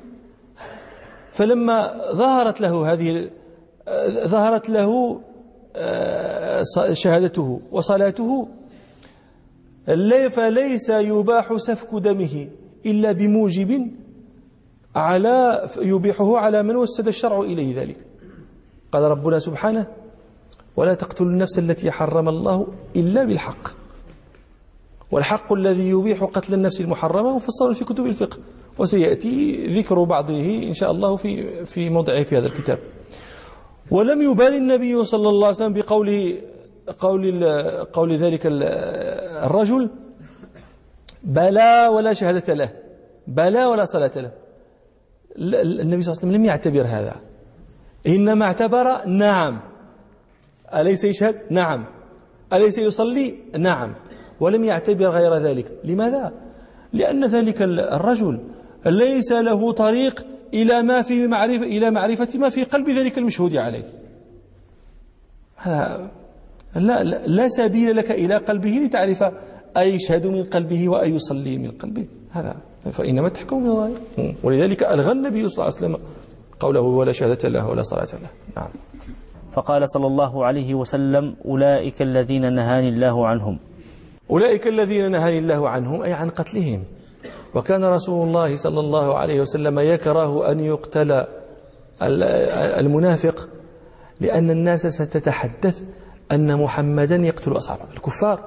فلما 1.32 2.00
ظهرت 2.12 2.60
له 2.60 2.92
هذه 2.92 3.30
ظهرت 4.26 4.70
له 4.70 5.20
آه، 5.76 6.62
شهادته 6.92 7.60
وصلاته 7.72 8.48
فليس 10.30 10.88
يباح 10.88 11.56
سفك 11.56 11.94
دمه 11.94 12.48
إلا 12.86 13.12
بموجب 13.12 13.90
على 14.96 15.68
يبيحه 15.78 16.38
على 16.38 16.62
من 16.62 16.76
وسد 16.76 17.08
الشرع 17.08 17.40
إليه 17.40 17.80
ذلك. 17.80 17.96
قال 18.92 19.02
ربنا 19.02 19.38
سبحانه 19.38 19.86
ولا 20.76 20.94
تقتلوا 20.94 21.30
النفس 21.30 21.58
التي 21.58 21.90
حرم 21.90 22.28
الله 22.28 22.66
إلا 22.96 23.24
بالحق. 23.24 23.68
والحق 25.10 25.52
الذي 25.52 25.88
يبيح 25.88 26.24
قتل 26.24 26.54
النفس 26.54 26.80
المحرمة 26.80 27.36
مفصل 27.36 27.74
في 27.74 27.84
كتب 27.84 28.06
الفقه. 28.06 28.38
وسيأتي 28.78 29.66
ذكر 29.80 30.04
بعضه 30.04 30.62
إن 30.68 30.72
شاء 30.72 30.90
الله 30.90 31.16
في 31.16 31.64
في 31.64 31.90
موضعه 31.90 32.22
في 32.22 32.38
هذا 32.38 32.46
الكتاب. 32.46 32.78
ولم 33.90 34.22
يبال 34.22 34.54
النبي 34.54 35.04
صلى 35.04 35.28
الله 35.28 35.46
عليه 35.46 35.56
وسلم 35.56 35.72
بقول 35.72 36.38
قول 36.98 37.44
قول 37.92 38.12
ذلك 38.16 38.40
الرجل 38.44 39.90
بلى 41.24 41.90
ولا 41.94 42.12
شهادة 42.12 42.54
له 42.54 42.70
بلى 43.26 43.64
ولا 43.66 43.84
صلاة 43.84 44.10
له. 44.16 44.30
النبي 45.36 46.02
صلى 46.02 46.12
الله 46.12 46.20
عليه 46.22 46.28
وسلم 46.28 46.32
لم 46.32 46.44
يعتبر 46.44 46.82
هذا. 46.82 47.14
إنما 48.06 48.44
اعتبر 48.44 49.06
نعم. 49.06 49.60
أليس 50.74 51.04
يشهد؟ 51.04 51.34
نعم. 51.50 51.84
أليس 52.52 52.78
يصلي؟ 52.78 53.34
نعم. 53.58 53.94
ولم 54.40 54.64
يعتبر 54.64 55.06
غير 55.08 55.34
ذلك. 55.34 55.72
لماذا؟ 55.84 56.32
لأن 56.92 57.24
ذلك 57.24 57.62
الرجل 57.62 58.40
ليس 58.86 59.32
له 59.32 59.72
طريق 59.72 60.26
إلى 60.54 60.82
ما 60.82 61.02
في 61.02 61.26
معرفة 61.26 61.62
إلى 61.62 61.90
معرفة 61.90 62.28
ما 62.34 62.50
في 62.50 62.64
قلب 62.64 62.90
ذلك 62.90 63.18
المشهود 63.18 63.56
عليه. 63.56 63.92
لا, 66.76 67.04
لا 67.26 67.48
سبيل 67.48 67.96
لك 67.96 68.10
إلى 68.10 68.36
قلبه 68.36 68.70
لتعرف 68.70 69.22
أي 69.76 69.94
يشهد 69.94 70.26
من 70.26 70.44
قلبه 70.44 70.88
وأي 70.88 71.10
يصلي 71.10 71.58
من 71.58 71.70
قلبه. 71.70 72.06
هذا. 72.30 72.56
فإنما 72.92 73.28
تحكم 73.28 73.90
ولذلك 74.42 74.82
ألغى 74.82 75.12
النبي 75.12 75.48
صلى 75.48 75.54
الله 75.54 75.76
عليه 75.76 75.86
وسلم 75.86 75.96
قوله 76.60 76.80
ولا 76.80 77.12
شهادة 77.12 77.48
له 77.48 77.68
ولا 77.68 77.82
صلاة 77.82 78.08
له. 78.12 78.30
نعم. 78.56 78.68
فقال 79.56 79.88
صلى 79.88 80.06
الله 80.06 80.44
عليه 80.44 80.74
وسلم 80.74 81.36
أولئك 81.44 82.02
الذين 82.02 82.52
نهاني 82.52 82.88
الله 82.88 83.26
عنهم. 83.26 83.58
أولئك 84.30 84.66
الذين 84.66 85.10
نهاني 85.10 85.38
الله 85.38 85.68
عنهم 85.68 86.02
أي 86.02 86.12
عن 86.12 86.30
قتلهم. 86.30 86.84
وكان 87.54 87.84
رسول 87.84 88.28
الله 88.28 88.56
صلى 88.56 88.80
الله 88.80 89.18
عليه 89.18 89.40
وسلم 89.40 89.78
يكره 89.78 90.50
أن 90.50 90.60
يقتل 90.60 91.24
المنافق 92.82 93.48
لأن 94.20 94.50
الناس 94.50 94.86
ستتحدث 94.86 95.82
أن 96.32 96.56
محمدا 96.62 97.16
يقتل 97.16 97.56
أصحابه. 97.56 97.92
الكفار 97.96 98.40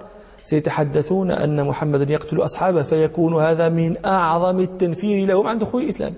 سيتحدثون 0.43 1.32
أن 1.32 1.66
محمدا 1.66 2.14
يقتل 2.14 2.43
أصحابه 2.43 2.84
فيكون 2.84 3.43
هذا 3.43 3.70
من 3.70 4.05
أعظم 4.05 4.60
التنفير 4.60 5.28
لهم 5.28 5.47
عن 5.47 5.60
دخول 5.60 5.84
الإسلام. 5.84 6.14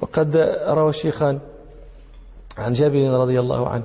وقد 0.00 0.36
روى 0.68 0.88
الشيخان 0.88 1.38
عن 2.58 2.72
جابر 2.72 3.20
رضي 3.20 3.40
الله 3.40 3.68
عنه 3.68 3.84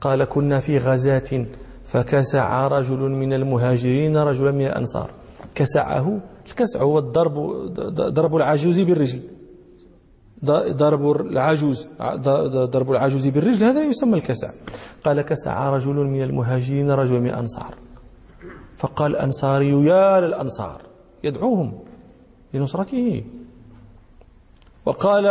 قال 0.00 0.24
كنا 0.24 0.60
في 0.60 0.78
غزاة 0.78 1.46
فكسع 1.86 2.68
رجل 2.68 2.98
من 2.98 3.32
المهاجرين 3.32 4.16
رجلا 4.16 4.50
من 4.50 4.66
الأنصار. 4.66 5.10
كسعه 5.54 6.20
الكسع 6.46 6.82
هو 6.82 6.98
الضرب 6.98 7.34
ضرب 7.90 8.36
العجوز 8.36 8.80
بالرجل. 8.80 9.20
ضرب 10.44 11.20
العجوز 11.20 11.86
ضرب 12.64 12.90
العجوز 12.90 13.26
بالرجل 13.26 13.64
هذا 13.64 13.82
يسمى 13.82 14.14
الكسع. 14.14 14.50
قال 15.04 15.22
كسع 15.22 15.70
رجل 15.70 15.94
من 15.94 16.22
المهاجرين 16.22 16.90
رجلا 16.90 17.20
من 17.20 17.26
الأنصار. 17.26 17.74
فقال 18.76 19.10
الأنصاري 19.10 19.70
يا 19.86 20.20
للأنصار 20.20 20.80
يدعوهم 21.24 21.78
لنصرته. 22.54 23.24
وقال 24.86 25.26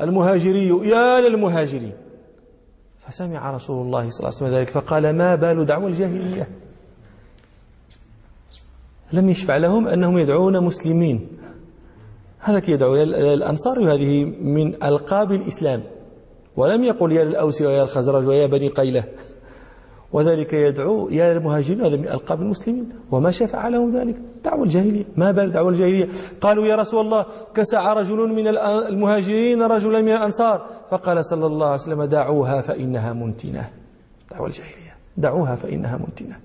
المهاجري 0.00 0.68
يا 0.88 1.20
للمهاجرين. 1.20 1.92
فسمع 3.08 3.50
رسول 3.50 3.86
الله 3.86 4.10
صلى 4.10 4.18
الله 4.18 4.36
عليه 4.36 4.36
وسلم 4.36 4.54
ذلك 4.54 4.70
فقال 4.70 5.16
ما 5.16 5.34
بال 5.34 5.66
دعوة 5.66 5.88
الجاهلية؟ 5.88 6.48
لم 9.12 9.28
يشفع 9.28 9.56
لهم 9.56 9.88
أنهم 9.88 10.18
يدعون 10.18 10.60
مسلمين. 10.64 11.28
هذا 12.38 12.70
يدعو 12.70 12.94
الأنصار 12.94 13.80
وهذه 13.80 14.24
من 14.24 14.82
ألقاب 14.82 15.32
الإسلام. 15.32 15.82
ولم 16.56 16.84
يقل 16.84 17.12
يا 17.12 17.24
للأوس 17.24 17.62
ويا 17.62 17.82
الخزرج 17.82 18.26
ويا 18.26 18.46
بني 18.46 18.68
قيلة. 18.68 19.04
وذلك 20.12 20.52
يدعو 20.52 21.08
يا 21.08 21.32
المهاجرين 21.32 21.80
هذا 21.80 21.96
من 21.96 22.08
ألقاب 22.08 22.40
المسلمين. 22.40 22.92
وما 23.10 23.30
شفع 23.30 23.68
لهم 23.68 23.96
ذلك. 23.96 24.16
دعوة 24.44 24.62
الجاهلية. 24.62 25.04
ما 25.16 25.32
بال 25.32 25.52
دعوة 25.52 25.68
الجاهلية؟ 25.68 26.08
قالوا 26.40 26.66
يا 26.66 26.76
رسول 26.76 27.04
الله 27.04 27.26
كسع 27.54 27.92
رجل 27.92 28.16
من 28.16 28.48
المهاجرين 28.48 29.62
رجلا 29.62 30.02
من 30.02 30.12
الأنصار. 30.12 30.77
فقال 30.90 31.24
صلى 31.24 31.46
الله 31.46 31.66
عليه 31.66 31.82
وسلم 31.82 32.04
دعوها 32.04 32.60
فإنها 32.60 33.12
منتنة. 33.12 33.70
دعوة 34.30 34.46
الجاهلية. 34.46 34.94
دعوها 35.16 35.54
فإنها 35.54 35.96
منتنة. 35.96 36.36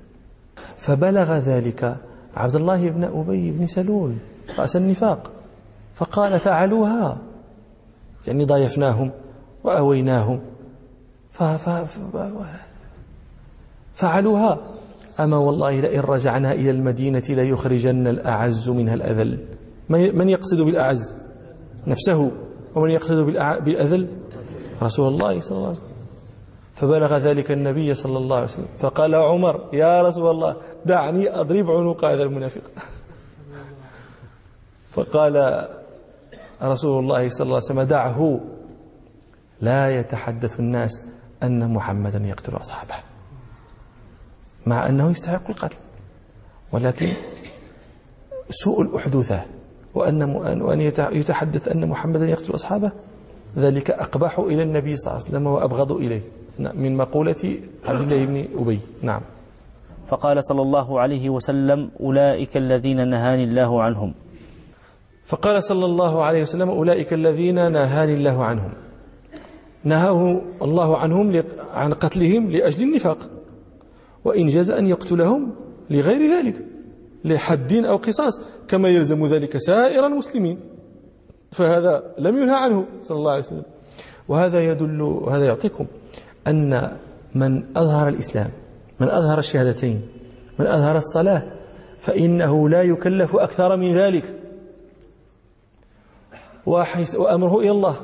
فبلغ 0.78 1.38
ذلك 1.38 1.96
عبد 2.36 2.56
الله 2.56 2.90
بن 2.90 3.04
أبي 3.04 3.52
بن 3.52 3.68
سلول 3.68 4.16
رأس 4.60 4.76
النفاق. 4.76 5.32
فقال 5.96 6.40
فعلوها. 6.40 7.18
يعني 8.28 8.46
ضايفناهم 8.46 9.12
وأويناهم. 9.64 10.40
فعلوها. 13.96 14.58
أما 15.20 15.38
والله 15.38 15.80
لئن 15.80 16.00
رجعنا 16.00 16.52
إلى 16.52 16.70
المدينة 16.70 17.24
ليخرجن 17.30 18.08
الأعز 18.08 18.70
منها 18.70 18.94
الأذل. 18.94 19.46
من 19.90 20.30
يقصد 20.30 20.62
بالأعز؟ 20.62 21.16
نفسه. 21.88 22.32
ومن 22.76 22.90
يقصد 22.90 23.26
بالأذل؟ 23.66 24.08
رسول 24.82 25.14
الله 25.14 25.42
صلى 25.42 25.58
الله 25.58 25.68
عليه 25.68 25.78
وسلم. 25.78 25.94
فبلغ 26.76 27.18
ذلك 27.18 27.52
النبي 27.52 27.94
صلى 27.94 28.18
الله 28.18 28.36
عليه 28.36 28.46
وسلم. 28.46 28.68
فقال 28.80 29.16
عمر 29.16 29.70
يا 29.74 30.02
رسول 30.02 30.32
الله 30.32 30.56
دعني 30.86 31.40
أضرب 31.40 31.72
عنق 31.72 32.06
هذا 32.06 32.24
المنافق. 32.24 32.62
فقال 34.92 35.68
رسول 36.64 37.04
الله 37.04 37.30
صلى 37.30 37.46
الله 37.46 37.56
عليه 37.56 37.66
وسلم 37.66 37.82
دعه. 37.82 38.40
لا 39.62 40.00
يتحدث 40.00 40.60
الناس 40.60 40.92
أن 41.44 41.74
محمدا 41.74 42.20
يقتل 42.20 42.56
أصحابه 42.56 42.96
مع 44.66 44.90
أنه 44.90 45.12
يستحق 45.12 45.50
القتل. 45.50 45.78
ولكن 46.72 47.14
سوء 48.50 48.82
الأحدوثة 48.82 49.42
وأن 49.94 50.24
وأن 50.62 50.82
يتحدث 51.12 51.68
أن 51.68 51.90
محمدا 51.90 52.28
يقتل 52.28 52.56
أصحابه 52.56 52.92
ذلك 53.58 53.92
أقبح 53.92 54.40
إلى 54.40 54.64
النبي 54.64 54.96
صلى 54.96 55.08
الله 55.12 55.20
عليه 55.20 55.30
وسلم 55.30 55.48
وأبغض 55.48 55.92
إليه. 55.92 56.22
من 56.60 56.98
مقولة 56.98 57.58
عبد 57.86 58.02
الله 58.02 58.26
بن 58.26 58.48
أبي. 58.62 58.80
نعم. 59.02 59.22
فقال 60.08 60.44
صلى 60.44 60.62
الله 60.62 61.00
عليه 61.00 61.30
وسلم 61.30 61.90
أولئك 62.00 62.58
الذين 62.58 63.08
نهاني 63.08 63.44
الله 63.44 63.84
عنهم. 63.84 64.14
فقال 65.26 65.64
صلى 65.64 65.86
الله 65.86 66.24
عليه 66.24 66.42
وسلم 66.42 66.70
أولئك 66.70 67.14
الذين 67.14 67.72
نهاني 67.72 68.14
الله 68.14 68.46
عنهم. 68.46 68.72
نهاه 69.84 70.42
الله 70.62 70.98
عنهم 70.98 71.44
عن 71.74 71.94
قتلهم 71.94 72.52
لأجل 72.52 72.84
النفاق. 72.84 73.18
وإن 74.26 74.48
جاز 74.48 74.70
أن 74.72 74.88
يقتلهم 74.88 75.52
لغير 75.90 76.32
ذلك 76.32 76.56
لحد 77.26 77.74
أو 77.74 77.98
قصاص 77.98 78.42
كما 78.68 78.90
يلزم 78.90 79.26
ذلك 79.26 79.58
سائر 79.58 80.06
المسلمين. 80.06 80.73
فهذا 81.54 82.04
لم 82.18 82.38
ينهى 82.38 82.56
عنه 82.56 82.86
صلى 83.02 83.18
الله 83.18 83.32
عليه 83.32 83.44
وسلم. 83.44 83.64
وهذا 84.28 84.60
يدل 84.72 85.02
وهذا 85.02 85.46
يعطيكم 85.46 85.86
أن 86.48 86.98
من 87.36 87.64
أظهر 87.78 88.08
الإسلام 88.08 88.50
من 89.00 89.10
أظهر 89.10 89.40
الشهادتين 89.40 90.02
من 90.60 90.68
أظهر 90.68 90.98
الصلاة 90.98 91.44
فإنه 92.00 92.70
لا 92.70 92.84
يكلف 92.84 93.36
أكثر 93.36 93.76
من 93.76 93.96
ذلك. 93.98 94.24
وأمره 96.66 97.60
إلى 97.60 97.72
الله. 97.72 97.96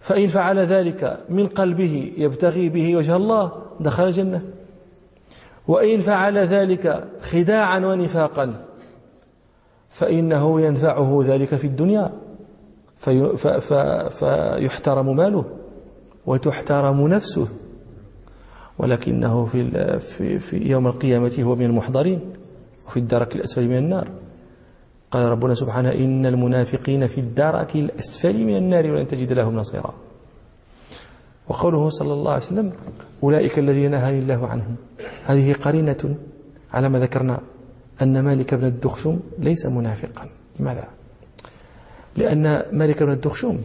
فإن 0.00 0.28
فعل 0.28 0.58
ذلك 0.58 1.18
من 1.28 1.46
قلبه 1.46 2.12
يبتغي 2.16 2.68
به 2.68 2.96
وجه 2.96 3.16
الله 3.16 3.52
دخل 3.80 4.04
الجنة. 4.04 4.42
وإن 5.68 6.00
فعل 6.00 6.38
ذلك 6.38 7.04
خداعا 7.22 7.78
ونفاقا 7.78 8.64
فإنه 9.92 10.60
ينفعه 10.60 11.24
ذلك 11.26 11.54
في 11.54 11.66
الدنيا. 11.66 12.12
في 12.98 13.36
فيحترم 14.10 15.16
ماله 15.16 15.44
وتحترم 16.26 17.08
نفسه. 17.08 17.48
ولكنه 18.78 19.46
في, 19.46 19.98
في, 19.98 20.38
في 20.38 20.56
يوم 20.56 20.86
القيامة 20.86 21.36
هو 21.40 21.56
من 21.56 21.66
المحضرين 21.66 22.20
وفي 22.86 22.96
الدرك 22.96 23.36
الأسفل 23.36 23.68
من 23.68 23.76
النار. 23.76 24.08
قال 25.10 25.22
ربنا 25.22 25.54
سبحانه 25.54 25.92
إن 25.92 26.26
المنافقين 26.26 27.06
في 27.06 27.20
الدرك 27.20 27.76
الأسفل 27.76 28.44
من 28.44 28.56
النار 28.56 28.90
ولن 28.90 29.08
تجد 29.08 29.32
لهم 29.32 29.56
نصيرا. 29.56 29.94
وقوله 31.48 31.88
صلى 31.90 32.12
الله 32.12 32.32
عليه 32.32 32.42
وسلم 32.42 32.72
أولئك 33.22 33.58
الذين 33.58 33.90
نهاني 33.90 34.18
الله 34.18 34.46
عنهم. 34.46 34.76
هذه 35.26 35.52
قرينة 35.52 36.16
على 36.72 36.88
ما 36.88 36.98
ذكرنا. 36.98 37.40
أن 38.02 38.20
مالك 38.20 38.54
بن 38.54 38.66
الدخشم 38.66 39.20
ليس 39.38 39.66
منافقا. 39.66 40.28
لماذا؟ 40.60 40.88
لأن 42.16 42.62
مالك 42.72 43.02
بن 43.02 43.12
الدخشم 43.12 43.58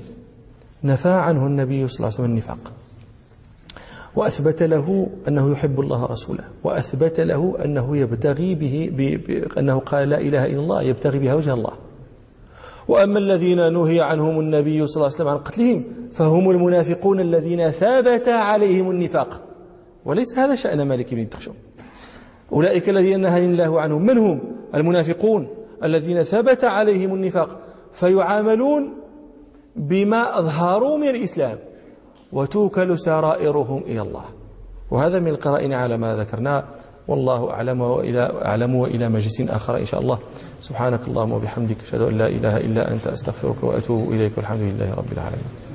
نفى 0.83 1.09
عنه 1.09 1.47
النبي 1.47 1.87
صلى 1.87 1.95
الله 1.95 2.07
عليه 2.07 2.15
وسلم 2.15 2.25
النفاق. 2.25 2.73
وأثبت 4.15 4.63
له 4.63 5.07
أنه 5.27 5.51
يحب 5.51 5.79
الله 5.79 6.03
ورسوله. 6.03 6.43
وأثبت 6.63 7.19
له 7.19 7.57
أنه 7.65 7.97
يبتغي 7.97 8.55
به 8.55 8.89
أنه 9.57 9.79
قال 9.79 10.09
لا 10.09 10.19
إله 10.19 10.45
إلا 10.45 10.59
الله 10.59 10.81
يبتغي 10.81 11.19
بها 11.19 11.35
وجه 11.35 11.53
الله. 11.53 11.73
وأما 12.87 13.19
الذين 13.19 13.73
نهي 13.73 14.01
عنهم 14.01 14.39
النبي 14.39 14.87
صلى 14.87 14.95
الله 14.95 15.05
عليه 15.05 15.15
وسلم 15.15 15.27
عن 15.27 15.37
قتلهم 15.37 15.85
فهم 16.11 16.49
المنافقون 16.49 17.19
الذين 17.19 17.71
ثبت 17.71 18.27
عليهم 18.27 18.91
النفاق. 18.91 19.41
وليس 20.05 20.37
هذا 20.37 20.55
شأن 20.55 20.81
مالك 20.81 21.13
بن 21.13 21.19
الدخشم 21.19 21.53
أولئك 22.53 22.89
الذين 22.89 23.19
نهى 23.19 23.45
الله 23.45 23.81
عنهم. 23.81 24.05
من 24.05 24.17
هم 24.17 24.39
المنافقون 24.75 25.47
الذين 25.83 26.23
ثبت 26.23 26.63
عليهم 26.63 27.13
النفاق 27.13 27.59
فيعاملون 27.93 28.93
بما 29.75 30.39
أظهروا 30.39 30.97
من 30.97 31.09
الإسلام 31.09 31.57
وتوكل 32.33 32.99
سرائرهم 32.99 33.81
إلى 33.85 34.01
الله. 34.01 34.25
وهذا 34.91 35.19
من 35.19 35.27
القرائن 35.27 35.73
على 35.73 35.97
ما 35.97 36.15
ذكرنا. 36.15 36.63
والله 37.07 37.51
أعلم 37.51 37.81
وإلى 37.81 38.31
أعلم 38.45 38.75
وإلى 38.75 39.09
مجلس 39.09 39.41
آخر 39.41 39.77
إن 39.77 39.85
شاء 39.85 40.01
الله. 40.01 40.19
سبحانك 40.61 41.07
اللهم 41.07 41.31
وبحمدك 41.31 41.77
أشهد 41.87 42.01
أن 42.01 42.17
لا 42.17 42.27
إله 42.27 42.57
إلا 42.57 42.91
أنت 42.91 43.07
أستغفرك 43.07 43.63
وأتوب 43.63 44.11
إليك 44.11 44.37
والحمد 44.37 44.61
لله 44.61 44.93
رب 44.93 45.11
العالمين. 45.11 45.66